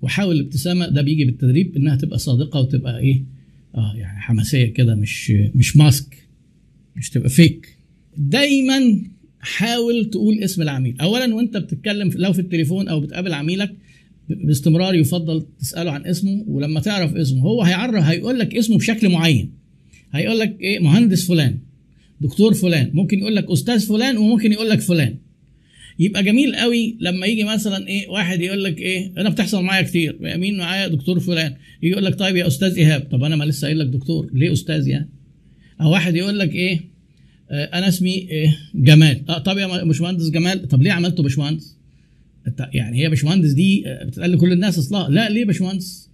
وحاول 0.02 0.36
الابتسامه 0.36 0.88
ده 0.90 1.02
بيجي 1.02 1.26
بالتدريب 1.26 1.76
إنها 1.76 1.96
تبقى 1.96 2.20
صادقة 2.20 2.60
وتبقى 2.60 3.00
إيه؟ 3.00 3.24
آه 3.76 3.94
يعني 3.96 4.20
حماسية 4.20 4.66
كده 4.74 4.96
مش 4.96 5.32
مش 5.56 5.78
ماسك 5.78 6.28
مش 6.96 7.10
تبقى 7.10 7.30
فيك 7.30 7.78
دايما 8.18 9.02
حاول 9.40 10.10
تقول 10.10 10.40
اسم 10.40 10.62
العميل. 10.62 11.02
اولا 11.02 11.36
وأنت 11.36 11.58
بتتكلم 11.58 12.12
لو 12.16 12.34
في 12.34 12.40
التليفون 12.40 12.88
أو 12.88 13.00
بتقابل 13.00 13.34
عميلك 13.34 13.74
باستمرار 14.46 14.96
يفضل 14.96 15.46
تسأله 15.60 15.92
عن 15.92 16.06
اسمه 16.06 16.44
ولما 16.48 16.80
تعرف 16.80 17.16
اسمه 17.16 17.42
هو 17.42 17.62
هيعرف 17.64 18.04
هيقول 18.04 18.40
لك 18.40 18.56
اسمه 18.56 18.78
بشكل 18.78 19.10
معين. 19.10 19.52
هيقول 20.12 20.40
لك 20.40 20.58
إيه 20.62 20.80
مهندس 20.80 21.28
فلان 21.28 21.58
دكتور 22.22 22.54
فلان 22.54 22.92
ممكن 22.94 23.20
يقول 23.20 23.36
لك 23.36 23.52
أستاذ 23.52 23.80
فلان 23.88 24.18
وممكن 24.18 24.52
يقول 24.52 24.70
لك 24.70 24.80
فلان. 24.80 25.16
يبقى 26.00 26.24
جميل 26.24 26.56
قوي 26.56 26.98
لما 27.00 27.26
يجي 27.26 27.44
مثلا 27.44 27.88
إيه 27.88 28.08
واحد 28.10 28.42
يقول 28.42 28.64
لك 28.64 28.78
إيه 28.78 29.12
أنا 29.18 29.30
بتحصل 29.30 29.64
معايا 29.64 29.82
كتير 29.84 30.18
مين 30.22 30.58
معايا 30.58 30.88
دكتور 30.88 31.20
فلان؟ 31.20 31.54
يجي 31.84 31.92
يقول 31.92 32.06
لك 32.06 32.16
طيب 32.20 32.36
يا 32.36 32.48
أستاذ 32.48 32.78
إيهاب 32.78 33.02
طب 33.12 33.24
أنا 33.24 33.36
ما 33.36 33.44
لسه 33.44 33.66
قايل 33.66 33.80
لك 33.80 33.88
دكتور 33.88 34.30
ليه 34.34 34.54
أستاذ 34.54 34.88
يعني؟ 34.88 35.10
أو 35.82 35.92
واحد 35.92 36.16
يقول 36.16 36.40
لك 36.40 36.56
إيه 36.56 36.82
آه 37.52 37.64
أنا 37.66 37.88
اسمي 37.88 38.14
إيه 38.14 38.58
جمال. 38.76 39.22
آه 39.30 39.38
طب 39.38 39.58
يا 39.58 39.84
باشمهندس 39.84 40.30
جمال 40.30 40.68
طب 40.68 40.82
ليه 40.82 40.92
عملته 40.92 41.24
باشمهندس؟ 41.24 41.78
يعني 42.74 43.04
هي 43.04 43.10
باشمهندس 43.10 43.52
دي 43.52 43.84
بتتقال 44.06 44.32
لكل 44.32 44.52
الناس 44.52 44.78
أصلا 44.80 45.10
لا 45.10 45.30
ليه 45.30 45.46
باشمهندس؟ 45.46 46.12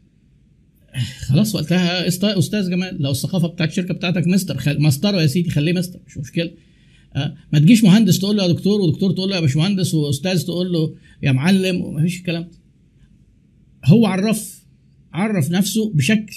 خلاص 1.20 1.56
وقتها 1.56 2.08
أستاذ 2.08 2.70
جمال 2.70 3.02
لو 3.02 3.12
الثقافة 3.12 3.48
بتاعت 3.48 3.70
الشركة 3.70 3.94
بتاعتك 3.94 4.28
مستر 4.28 4.58
خل... 4.58 4.82
مسطره 4.82 5.22
يا 5.22 5.28
سيدي 5.28 5.50
خليه 5.50 5.74
مستر 5.74 6.00
مش 6.08 6.18
مشكلة. 6.18 6.52
أه؟ 7.16 7.36
ما 7.54 7.60
تجيش 7.60 7.84
مهندس 7.84 8.20
تقول 8.20 8.38
له 8.38 8.44
يا 8.44 8.48
دكتور 8.48 8.82
ودكتور 8.82 9.12
تقول 9.12 9.30
له 9.30 9.36
يا 9.36 9.42
باشمهندس 9.42 9.94
وأستاذ 9.94 10.44
تقول 10.44 10.72
له 10.74 10.96
يا 11.24 11.32
معلم 11.32 11.82
وما 11.82 12.02
فيش 12.02 12.18
الكلام 12.18 12.44
ده. 12.44 12.58
هو 13.86 14.06
عرف 14.06 14.66
عرف 15.13 15.52
نفسه 15.52 15.92
بشكل 15.94 16.36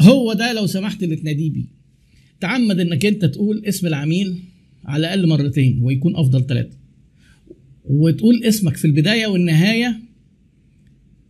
هو 0.00 0.32
ده 0.32 0.52
لو 0.52 0.66
سمحت 0.66 1.02
اللي 1.02 1.16
تناديه 1.16 1.50
بيه. 1.50 1.66
تعمد 2.40 2.80
إنك 2.80 3.06
أنت 3.06 3.24
تقول 3.24 3.64
اسم 3.64 3.86
العميل 3.86 4.42
على 4.84 5.00
الأقل 5.00 5.28
مرتين 5.28 5.78
ويكون 5.82 6.16
أفضل 6.16 6.46
ثلاثة. 6.46 6.76
وتقول 7.84 8.44
اسمك 8.44 8.76
في 8.76 8.84
البداية 8.84 9.26
والنهاية 9.26 10.00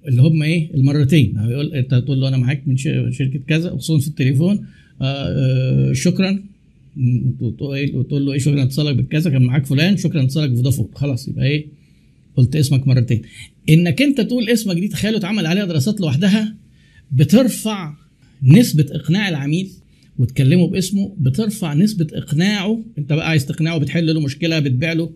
اللي 0.08 0.22
هم 0.22 0.42
إيه؟ 0.42 0.74
المرتين. 0.74 1.38
هيقول 1.38 1.74
أنت 1.74 1.94
تقول 1.94 2.20
له 2.20 2.28
أنا 2.28 2.36
معاك 2.36 2.62
من 2.68 2.76
شركة 3.10 3.40
كذا 3.48 3.70
خصوصا 3.76 4.00
في 4.02 4.08
التليفون. 4.08 4.66
آه 5.02 5.04
آه 5.04 5.92
شكرا. 5.92 6.42
وتقول 7.40 8.26
له 8.26 8.32
إيه؟ 8.32 8.38
شكرا 8.38 8.62
اتصالك 8.62 8.96
بالكذا 8.96 9.30
كان 9.30 9.42
معاك 9.42 9.66
فلان 9.66 9.96
شكرا 9.96 10.22
اتصالك 10.22 10.50
بفودافون 10.50 10.88
خلاص 10.94 11.28
يبقى 11.28 11.46
إيه؟ 11.46 11.66
قلت 12.36 12.56
اسمك 12.56 12.88
مرتين. 12.88 13.22
إنك 13.68 14.02
أنت 14.02 14.20
تقول 14.20 14.48
اسمك 14.48 14.76
دي 14.76 14.88
تخيلوا 14.88 15.18
اتعمل 15.18 15.46
عليها 15.46 15.64
دراسات 15.64 16.00
لوحدها 16.00 16.54
بترفع 17.12 17.94
نسبة 18.42 18.86
إقناع 18.90 19.28
العميل 19.28 19.70
وتكلمه 20.18 20.66
باسمه 20.68 21.14
بترفع 21.18 21.74
نسبة 21.74 22.06
إقناعه. 22.12 22.82
أنت 22.98 23.12
بقى 23.12 23.28
عايز 23.28 23.46
تقنعه 23.46 23.78
بتحل 23.78 24.14
له 24.14 24.20
مشكلة 24.20 24.58
بتبيع 24.58 24.92
له. 24.92 25.10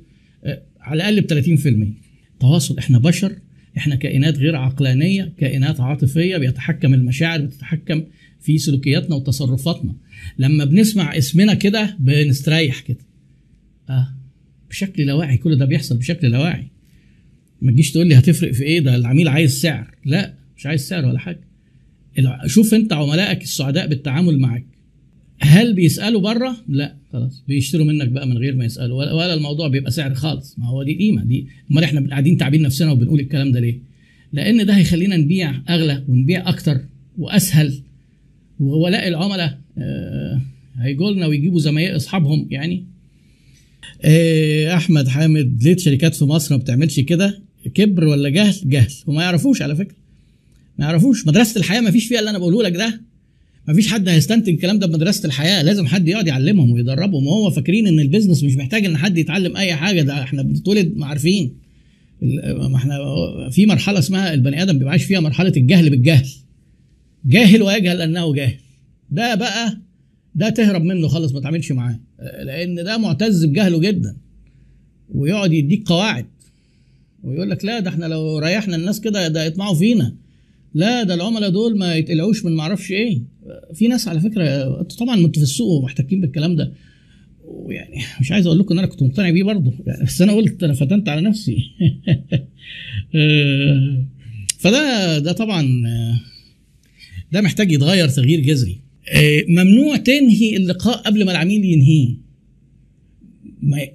آه 0.44 0.62
على 0.80 1.08
الأقل 1.08 1.20
ب 1.20 1.88
30% 2.36 2.40
تواصل 2.40 2.78
إحنا 2.78 2.98
بشر 2.98 3.38
إحنا 3.76 3.94
كائنات 3.94 4.38
غير 4.38 4.56
عقلانية 4.56 5.32
كائنات 5.38 5.80
عاطفية 5.80 6.36
بيتحكم 6.36 6.94
المشاعر 6.94 7.40
بتتحكم 7.40 8.02
في 8.40 8.58
سلوكياتنا 8.58 9.16
وتصرفاتنا. 9.16 9.94
لما 10.38 10.64
بنسمع 10.64 11.16
اسمنا 11.18 11.54
كده 11.54 11.96
بنستريح 11.98 12.80
كده. 12.80 12.98
آه 13.90 14.14
بشكل 14.70 15.06
لا 15.06 15.14
واعي. 15.14 15.36
كل 15.36 15.58
ده 15.58 15.64
بيحصل 15.64 15.96
بشكل 15.98 16.30
لا 16.30 16.38
واعي. 16.38 16.68
ما 17.62 17.72
تجيش 17.72 17.90
تقول 17.92 18.06
لي 18.06 18.18
هتفرق 18.18 18.52
في 18.52 18.62
إيه؟ 18.62 18.80
ده 18.80 18.96
العميل 18.96 19.28
عايز 19.28 19.60
سعر. 19.60 19.94
لا 20.04 20.34
مش 20.56 20.66
عايز 20.66 20.88
سعر 20.88 21.04
ولا 21.04 21.18
حاجة. 21.18 21.40
شوف 22.46 22.74
أنت 22.74 22.92
عملائك 22.92 23.42
السعداء 23.42 23.86
بالتعامل 23.86 24.38
معك 24.38 24.64
هل 25.40 25.74
بيسألوا 25.74 26.20
بره 26.20 26.56
لا 26.68 26.94
خلاص. 27.12 27.42
بيشتروا 27.48 27.84
منك 27.86 28.08
بقى 28.08 28.26
من 28.26 28.38
غير 28.38 28.56
ما 28.56 28.64
يسألوا. 28.64 29.04
ولا, 29.12 29.34
الموضوع 29.34 29.68
بيبقى 29.68 29.90
سعر 29.90 30.14
خالص. 30.14 30.58
ما 30.58 30.66
هو 30.66 30.82
دي 30.82 30.94
قيمة. 30.94 31.24
دي 31.24 31.46
امال 31.72 31.84
إحنا 31.84 32.08
قاعدين 32.10 32.36
تعبين 32.36 32.62
نفسنا 32.62 32.92
وبنقول 32.92 33.20
الكلام 33.20 33.52
ده 33.52 33.60
ليه؟ 33.60 33.78
لأن 34.32 34.66
ده 34.66 34.76
هيخلينا 34.76 35.16
نبيع 35.16 35.54
أغلى 35.68 36.04
ونبيع 36.08 36.48
أكتر 36.48 36.80
وأسهل. 37.18 37.74
وولاء 38.60 39.08
العملاء 39.08 39.58
آه 39.78 40.40
هيجوا 40.78 41.10
لنا 41.10 41.26
ويجيبوا 41.26 41.60
زمايل 41.60 41.96
أصحابهم 41.96 42.46
يعني. 42.50 42.84
آه 44.04 44.74
أحمد 44.74 45.08
حامد 45.08 45.62
ليه 45.62 45.76
شركات 45.76 46.14
في 46.14 46.24
مصر 46.24 46.56
ما 46.56 46.60
بتعملش 46.62 47.00
كده؟ 47.00 47.40
كبر 47.74 48.04
ولا 48.04 48.28
جهل؟ 48.28 48.54
جهل. 48.64 48.92
وما 49.06 49.22
يعرفوش 49.22 49.62
على 49.62 49.76
فكرة. 49.76 49.96
ما 50.78 50.84
يعرفوش. 50.84 51.26
مدرسة 51.26 51.58
الحياة 51.58 51.80
ما 51.80 51.90
فيش 51.90 52.06
فيها 52.06 52.18
اللي 52.18 52.30
أنا 52.30 52.38
بقوله 52.38 52.62
لك 52.62 52.76
ده. 52.76 53.00
ما 53.68 53.74
فيش 53.74 53.88
حد 53.88 54.08
هيستنتج 54.08 54.48
الكلام 54.48 54.78
ده 54.78 54.86
بمدرسة 54.86 55.26
الحياة. 55.26 55.62
لازم 55.62 55.86
حد 55.86 56.08
يقعد 56.08 56.26
يعلمهم 56.26 56.70
ويدربهم. 56.70 57.26
وهو 57.26 57.50
فاكرين 57.50 57.86
إن 57.86 58.00
البيزنس 58.00 58.44
مش 58.44 58.56
محتاج 58.56 58.84
إن 58.84 58.96
حد 58.96 59.18
يتعلم 59.18 59.56
أي 59.56 59.74
حاجة. 59.74 60.02
ده 60.02 60.22
إحنا 60.22 60.42
بنتولد 60.42 60.94
عارفين 61.02 61.54
ما 62.70 62.76
إحنا 62.76 62.98
في 63.50 63.66
مرحلة 63.66 63.98
اسمها 63.98 64.34
البني 64.34 64.62
آدم 64.62 64.78
بيبقى 64.78 64.98
فيها 64.98 65.20
مرحلة 65.20 65.52
الجهل 65.56 65.90
بالجهل. 65.90 66.26
جاهل 67.26 67.62
ويجهل 67.62 68.02
أنه 68.02 68.34
جاهل. 68.34 68.54
ده 69.10 69.34
بقى 69.34 69.78
ده 70.34 70.48
تهرب 70.48 70.82
منه 70.82 71.08
خالص 71.08 71.32
ما 71.32 71.40
تعملش 71.40 71.72
معاه. 71.72 72.00
لأن 72.44 72.74
ده 72.74 72.98
معتز 72.98 73.44
بجهله 73.44 73.78
جدا. 73.80 74.16
ويقعد 75.14 75.52
يديك 75.52 75.88
قواعد. 75.88 76.26
ويقول 77.22 77.50
لك 77.50 77.64
لا 77.64 77.80
ده 77.80 77.90
إحنا 77.90 78.06
لو 78.06 78.38
ريحنا 78.38 78.76
الناس 78.76 79.00
كده 79.00 79.28
ده 79.28 79.44
يطمعوا 79.44 79.74
فينا. 79.74 80.14
لا 80.74 81.02
ده 81.02 81.14
العملاء 81.14 81.50
دول 81.50 81.78
ما 81.78 81.94
يتقلعوش 81.94 82.44
من 82.44 82.52
معرفش 82.52 82.90
إيه. 82.90 83.22
في 83.74 83.88
ناس 83.88 84.08
على 84.08 84.20
فكرة 84.20 84.82
طبعا 84.82 85.14
أنتوا 85.14 85.32
في 85.32 85.42
السوق 85.42 85.68
ومحتكين 85.68 86.20
بالكلام 86.20 86.56
ده. 86.56 86.72
ويعني 87.44 88.02
مش 88.20 88.32
عايز 88.32 88.46
أقول 88.46 88.58
لكم 88.58 88.72
إن 88.72 88.78
أنا 88.78 88.86
كنت 88.86 89.02
مقتنع 89.02 89.30
بيه 89.30 89.42
برضه. 89.42 89.72
يعني 89.86 90.04
بس 90.04 90.22
أنا 90.22 90.32
قلت 90.32 90.62
أنا 90.62 90.74
فتنت 90.74 91.08
على 91.08 91.20
نفسي. 91.20 91.58
فده 94.58 95.18
ده 95.18 95.32
طبعا 95.32 95.82
ده 97.32 97.40
محتاج 97.40 97.72
يتغير 97.72 98.08
تغيير 98.08 98.40
جذري. 98.40 98.80
ممنوع 99.48 99.96
تنهي 99.96 100.56
اللقاء 100.56 100.96
قبل 100.96 101.24
ما 101.24 101.32
العميل 101.32 101.64
ينهيه. 101.64 102.28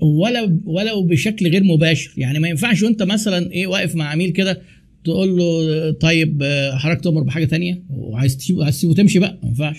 ولا 0.01 0.59
ولو 0.65 1.03
بشكل 1.03 1.47
غير 1.47 1.63
مباشر. 1.63 2.13
يعني 2.17 2.39
ما 2.39 2.49
ينفعش 2.49 2.83
وأنت 2.83 3.03
مثلا 3.03 3.51
إيه 3.51 3.67
واقف 3.67 3.95
مع 3.95 4.05
عميل 4.05 4.29
كده 4.29 4.61
تقول 5.03 5.37
له 5.37 5.91
طيب 5.91 6.43
حضرتك 6.73 7.01
تؤمر 7.01 7.23
بحاجة 7.23 7.45
تانية؟ 7.45 7.83
وعايز 7.89 8.37
تسيبه 8.37 8.63
عايز 8.63 8.75
تسيبه 8.77 8.93
تمشي 8.93 9.19
بقى 9.19 9.39
ما 9.43 9.47
ينفعش. 9.49 9.77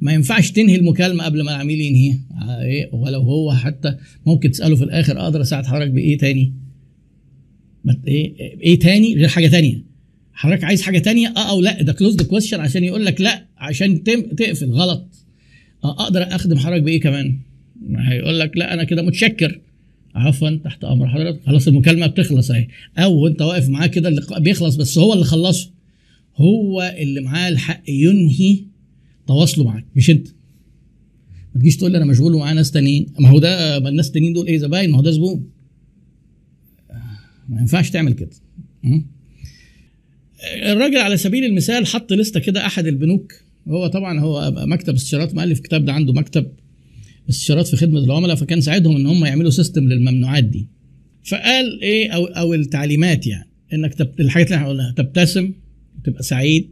ما 0.00 0.12
ينفعش 0.12 0.50
تنهي 0.50 0.76
المكالمة 0.76 1.24
قبل 1.24 1.42
ما 1.42 1.50
العميل 1.50 1.80
ينهيها. 1.80 2.18
إيه 2.62 2.90
ولو 2.94 3.20
هو 3.20 3.52
حتى 3.54 3.96
ممكن 4.26 4.50
تسأله 4.50 4.76
في 4.76 4.84
الآخر 4.84 5.20
أقدر 5.20 5.40
أساعد 5.42 5.66
حضرتك 5.66 5.90
بإيه 5.90 6.18
تاني؟ 6.18 6.52
إيه 8.08 8.34
إيه 8.60 8.78
تاني؟ 8.78 9.14
غير 9.14 9.28
حاجة 9.28 9.48
تانية. 9.48 9.84
حضرتك 10.32 10.64
عايز 10.64 10.82
حاجة 10.82 10.98
تانية؟ 10.98 11.28
آه 11.36 11.50
أو 11.50 11.60
لأ 11.60 11.82
ده 11.82 11.92
close 11.92 12.22
question 12.22 12.60
عشان 12.60 12.84
يقول 12.84 13.04
لك 13.06 13.20
لأ 13.20 13.46
عشان 13.58 14.02
تقفل. 14.04 14.70
غلط. 14.70 15.08
آه 15.84 15.90
أقدر 16.02 16.22
أخدم 16.22 16.58
حضرتك 16.58 16.82
بإيه 16.82 17.00
كمان؟ 17.00 17.38
هيقول 17.96 18.40
لك 18.40 18.56
لأ 18.56 18.74
أنا 18.74 18.84
كده 18.84 19.02
متشكر. 19.02 19.60
عفوا 20.14 20.50
تحت 20.50 20.84
أمر 20.84 21.08
حضرتك. 21.08 21.40
خلاص 21.46 21.68
المكالمة 21.68 22.06
بتخلص 22.06 22.50
أهي. 22.50 22.68
أو 22.98 23.26
أنت 23.26 23.42
واقف 23.42 23.68
معاه 23.68 23.86
كده 23.86 24.08
اللقاء 24.08 24.40
بيخلص 24.40 24.76
بس 24.76 24.98
هو 24.98 25.12
اللي 25.12 25.24
خلصه. 25.24 25.70
هو 26.36 26.94
اللي 26.98 27.20
معاه 27.20 27.48
الحق 27.48 27.82
ينهي 27.88 28.58
تواصله 29.26 29.64
معاك 29.64 29.84
مش 29.96 30.10
أنت. 30.10 30.28
ما 31.54 31.60
تجيش 31.60 31.76
تقول 31.76 31.92
لي 31.92 31.98
أنا 31.98 32.06
مشغول 32.06 32.34
ومعايا 32.34 32.54
ناس 32.54 32.70
تانيين. 32.70 33.06
ما 33.18 33.28
هو 33.28 33.38
ده 33.38 33.78
ما 33.78 33.88
الناس 33.88 34.06
التانيين 34.06 34.32
دول 34.32 34.46
إيه 34.46 34.58
زباين؟ 34.58 34.90
ما 34.90 34.98
هو 34.98 35.02
ده 35.02 35.10
زبون. 35.10 35.50
ما 37.48 37.60
ينفعش 37.60 37.90
تعمل 37.90 38.12
كده. 38.12 38.30
الراجل 40.62 40.98
على 40.98 41.16
سبيل 41.16 41.44
المثال 41.44 41.86
حط 41.86 42.12
لستة 42.12 42.40
كده 42.40 42.66
أحد 42.66 42.86
البنوك. 42.86 43.32
هو 43.68 43.86
طبعا 43.86 44.20
هو 44.20 44.52
مكتب 44.56 44.94
استشارات 44.94 45.34
مؤلف 45.34 45.58
الكتاب 45.58 45.84
ده 45.84 45.92
عنده 45.92 46.12
مكتب. 46.12 46.52
استشارات 47.30 47.66
في 47.66 47.76
خدمة 47.76 48.00
العملاء 48.04 48.36
فكان 48.36 48.60
ساعدهم 48.60 48.96
إن 48.96 49.06
هم 49.06 49.24
يعملوا 49.24 49.50
system 49.50 49.88
للممنوعات 49.88 50.44
دي. 50.44 50.66
فقال 51.24 51.80
إيه 51.82 52.10
أو 52.10 52.24
أو 52.24 52.54
التعليمات 52.54 53.26
يعني 53.26 53.48
إنك 53.72 53.94
تب... 53.94 54.08
الحاجات 54.20 54.46
اللي 54.46 54.56
إحنا 54.56 54.68
قلناها 54.68 54.92
تبتسم 54.96 55.52
تبقى 56.04 56.22
سعيد 56.22 56.68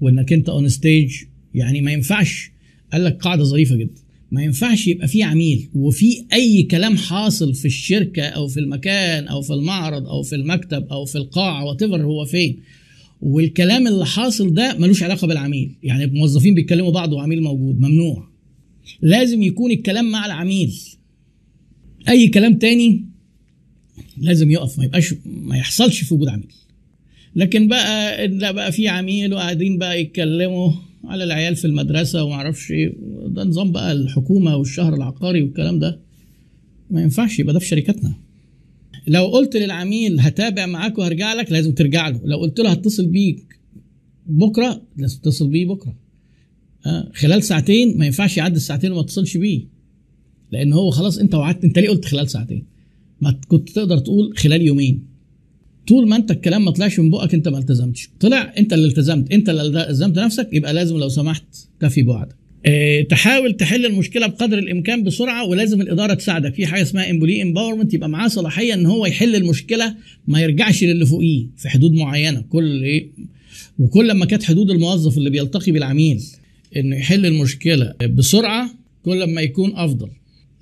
وإنك 0.00 0.32
أنت 0.32 0.48
on 0.48 0.68
stage 0.68 1.12
يعني 1.54 1.80
ما 1.80 1.92
ينفعش. 1.92 2.50
قال 2.92 3.04
لك 3.04 3.16
قاعدة 3.22 3.44
ظريفة 3.44 3.76
جدا. 3.76 4.02
ما 4.30 4.42
ينفعش 4.42 4.86
يبقى 4.86 5.08
في 5.08 5.22
عميل 5.22 5.68
وفي 5.74 6.24
أي 6.32 6.62
كلام 6.62 6.96
حاصل 6.96 7.54
في 7.54 7.64
الشركة 7.64 8.22
أو 8.22 8.48
في 8.48 8.60
المكان 8.60 9.28
أو 9.28 9.42
في 9.42 9.52
المعرض 9.52 10.08
أو 10.08 10.22
في 10.22 10.34
المكتب 10.36 10.86
أو 10.90 11.04
في 11.04 11.18
القاعة 11.18 11.64
what 11.64 11.82
هو 11.82 12.24
فين. 12.24 12.58
والكلام 13.20 13.86
اللي 13.86 14.06
حاصل 14.06 14.54
ده 14.54 14.76
ملوش 14.78 15.02
علاقة 15.02 15.26
بالعميل. 15.26 15.74
يعني 15.82 16.04
الموظفين 16.04 16.54
بيتكلموا 16.54 16.90
بعض 16.90 17.12
وعميل 17.12 17.42
موجود 17.42 17.80
ممنوع. 17.80 18.31
لازم 19.02 19.42
يكون 19.42 19.70
الكلام 19.70 20.10
مع 20.10 20.26
العميل. 20.26 20.80
أي 22.08 22.28
كلام 22.28 22.54
تاني 22.58 23.04
لازم 24.18 24.50
يقف 24.50 24.78
ما 24.78 24.84
يبقاش 24.84 25.14
ما 25.26 25.56
يحصلش 25.56 26.04
في 26.04 26.14
وجود 26.14 26.28
عميل. 26.28 26.52
لكن 27.36 27.68
بقى 27.68 28.26
لا 28.28 28.52
بقى 28.52 28.72
في 28.72 28.88
عميل 28.88 29.34
وقاعدين 29.34 29.78
بقى 29.78 30.00
يتكلموا 30.00 30.72
على 31.04 31.24
العيال 31.24 31.56
في 31.56 31.64
المدرسة 31.64 32.24
وما 32.24 32.34
أعرفش 32.34 32.70
إيه 32.70 32.92
ده 33.26 33.44
نظام 33.44 33.72
بقى 33.72 33.92
الحكومة 33.92 34.56
والشهر 34.56 34.94
العقاري 34.94 35.42
والكلام 35.42 35.78
ده. 35.78 36.00
ما 36.90 37.02
ينفعش 37.02 37.38
يبقى 37.38 37.52
ده 37.54 37.58
في 37.60 37.66
شركاتنا. 37.66 38.14
لو 39.06 39.26
قلت 39.26 39.56
للعميل 39.56 40.20
هتابع 40.20 40.66
معاك 40.66 40.98
وهرجع 40.98 41.34
لك 41.34 41.52
لازم 41.52 41.72
ترجع 41.72 42.08
له. 42.08 42.20
لو 42.24 42.38
قلت 42.38 42.60
له 42.60 42.70
هتصل 42.70 43.06
بيك 43.06 43.58
بكرة 44.26 44.82
لازم 44.96 45.18
تتصل 45.18 45.48
بيه 45.48 45.66
بكرة. 45.66 45.94
خلال 47.14 47.42
ساعتين 47.42 47.98
ما 47.98 48.06
ينفعش 48.06 48.36
يعدي 48.36 48.56
الساعتين 48.56 48.92
وما 48.92 49.02
تتصلش 49.02 49.36
بيه. 49.36 49.66
لأن 50.52 50.72
هو 50.72 50.90
خلاص 50.90 51.18
أنت 51.18 51.34
وعدت. 51.34 51.64
أنت 51.64 51.78
ليه 51.78 51.88
قلت 51.88 52.04
خلال 52.04 52.30
ساعتين؟ 52.30 52.64
ما 53.20 53.40
كنت 53.48 53.70
تقدر 53.70 53.98
تقول 53.98 54.36
خلال 54.36 54.62
يومين. 54.62 55.06
طول 55.88 56.08
ما 56.08 56.16
أنت 56.16 56.30
الكلام 56.30 56.64
ما 56.64 56.70
طلعش 56.70 56.98
من 57.00 57.10
بقك 57.10 57.34
أنت 57.34 57.48
ما 57.48 57.58
التزمتش. 57.58 58.10
طلع 58.20 58.54
أنت 58.58 58.72
اللي 58.72 58.88
التزمت. 58.88 59.32
أنت 59.32 59.48
اللي 59.48 59.82
التزمت 59.82 60.18
نفسك 60.18 60.48
يبقى 60.52 60.74
لازم 60.74 60.96
لو 60.98 61.08
سمحت 61.08 61.44
تفي 61.80 62.02
بوعدك. 62.02 62.36
آه 62.66 63.02
تحاول 63.02 63.56
تحل 63.56 63.86
المشكلة 63.86 64.26
بقدر 64.26 64.58
الإمكان 64.58 65.04
بسرعة 65.04 65.46
ولازم 65.46 65.80
الإدارة 65.80 66.14
تساعدك. 66.14 66.54
في 66.54 66.66
حاجة 66.66 66.82
اسمها 66.82 67.10
employee 67.10 67.42
empowerment 67.42 67.94
يبقى 67.94 68.08
معاه 68.08 68.28
صلاحية 68.28 68.74
إن 68.74 68.86
هو 68.86 69.06
يحل 69.06 69.36
المشكلة 69.36 69.94
ما 70.26 70.40
يرجعش 70.40 70.84
للي 70.84 71.06
فوقيه 71.06 71.46
في 71.56 71.68
حدود 71.68 71.92
معينة. 71.92 72.40
كل 72.40 72.82
إيه؟ 72.82 73.10
وكل 73.78 74.08
لما 74.08 74.24
كانت 74.26 74.42
حدود 74.42 74.70
الموظف 74.70 75.18
اللي 75.18 75.30
بيلتقي 75.30 75.72
بالعميل. 75.72 76.22
إنه 76.76 76.96
يحل 76.96 77.26
المشكلة 77.26 77.94
بسرعة 78.14 78.70
كل 79.04 79.24
ما 79.34 79.40
يكون 79.40 79.76
أفضل. 79.76 80.08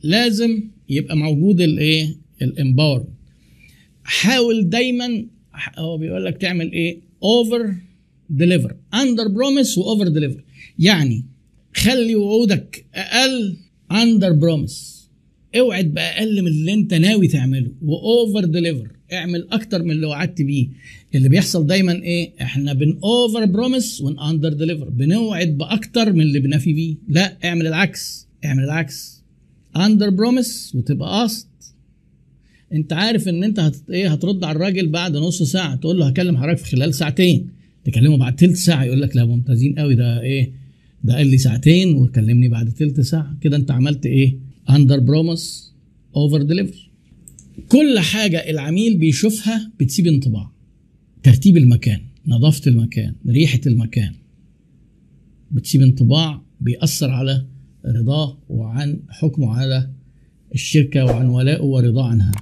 لازم 0.03 0.63
يبقى 0.89 1.17
موجود 1.17 1.61
الإيه؟ 1.61 2.17
ال 2.43 2.48
empowerment 2.48 3.09
حاول 4.05 4.69
دايما 4.69 5.27
هو 5.79 5.99
بيقول 5.99 6.25
لك 6.25 6.37
تعمل 6.37 6.73
إيه؟ 6.73 7.01
over 7.23 7.75
deliver 8.31 8.77
under 8.95 9.29
promise 9.29 9.79
و 9.79 9.85
over 9.85 10.09
deliver 10.09 10.45
يعني 10.79 11.25
خلي 11.75 12.15
وعودك 12.17 12.85
أقل 12.95 13.57
under 13.93 14.33
promise 14.33 15.09
اوعد 15.59 15.95
باقل 15.95 16.43
من 16.43 16.47
اللي 16.49 16.73
أنت 16.73 16.95
ناوي 16.95 17.29
تعمله 17.29 17.73
و 17.83 17.95
over 17.95 18.45
deliver 18.45 18.89
اعمل 19.13 19.47
أكتر 19.53 19.83
من 19.83 19.91
اللي 19.91 20.07
وعدت 20.07 20.43
بيه. 20.43 20.69
اللي 21.15 21.29
بيحصل 21.29 21.67
دايما 21.67 21.93
إيه؟ 21.93 22.31
إحنا 22.43 22.73
بن 22.73 22.99
over 23.05 23.45
promise 23.45 24.01
ون 24.01 24.19
under 24.19 24.53
deliver 24.53 24.89
بنوعد 24.89 25.59
بأكتر 25.59 26.13
من 26.13 26.21
اللي 26.21 26.41
بنفي 26.41 26.73
بيه. 26.73 26.95
لا 27.09 27.37
اعمل 27.45 27.67
العكس. 27.67 28.27
اعمل 28.45 28.65
العكس. 28.65 29.23
under 29.77 30.11
promise 30.11 30.73
وتبقى 30.75 31.09
قاصد 31.09 31.47
أنت 32.73 32.93
عارف 32.93 33.29
إن 33.29 33.45
أنت 33.45 33.61
هت... 33.61 33.77
إيه؟ 33.91 34.13
هترد 34.13 34.45
على 34.45 34.57
الراجل 34.57 34.89
بعد 34.89 35.17
نص 35.17 35.43
ساعة. 35.43 35.77
تقول 35.77 35.99
له 35.99 36.09
هكلم 36.09 36.37
حضرتك 36.37 36.59
في 36.59 36.77
خلال 36.77 36.95
ساعتين. 36.95 37.49
تكلمه 37.85 38.17
بعد 38.17 38.37
تلت 38.37 38.57
ساعة. 38.57 38.85
يقول 38.85 39.01
لك 39.03 39.17
لا 39.17 39.25
ممتازين 39.25 39.75
قوي. 39.79 39.95
ده 39.95 40.21
إيه؟ 40.21 40.53
ده 41.05 41.17
قال 41.17 41.27
لي 41.27 41.39
ساعتين 41.39 41.95
وكلمني 41.95 42.49
بعد 42.49 42.73
تلت 42.73 43.01
ساعة. 43.01 43.37
كده 43.41 43.57
أنت 43.57 43.71
عملت 43.71 44.07
إيه؟ 44.07 44.37
under 44.71 44.99
promise 45.01 45.73
over 46.17 46.43
deliver 46.43 46.90
كل 47.71 47.99
حاجة 47.99 48.51
العميل 48.51 48.99
بيشوفها 48.99 49.71
بتسيب 49.81 50.07
انطباع. 50.07 50.51
ترتيب 51.23 51.57
المكان 51.57 52.01
نظافة 52.27 52.71
المكان 52.71 53.15
ريحة 53.29 53.61
المكان. 53.67 54.13
بتسيب 55.51 55.83
انطباع 55.83 56.43
بيأثر 56.61 57.11
على 57.11 57.47
رضاه 57.87 58.39
وعن 58.49 59.01
حكمه 59.09 59.55
على 59.55 59.91
الشركة 60.55 61.05
وعن 61.05 61.27
ولائه 61.27 61.63
ورضاه 61.63 62.09
عنها. 62.09 62.33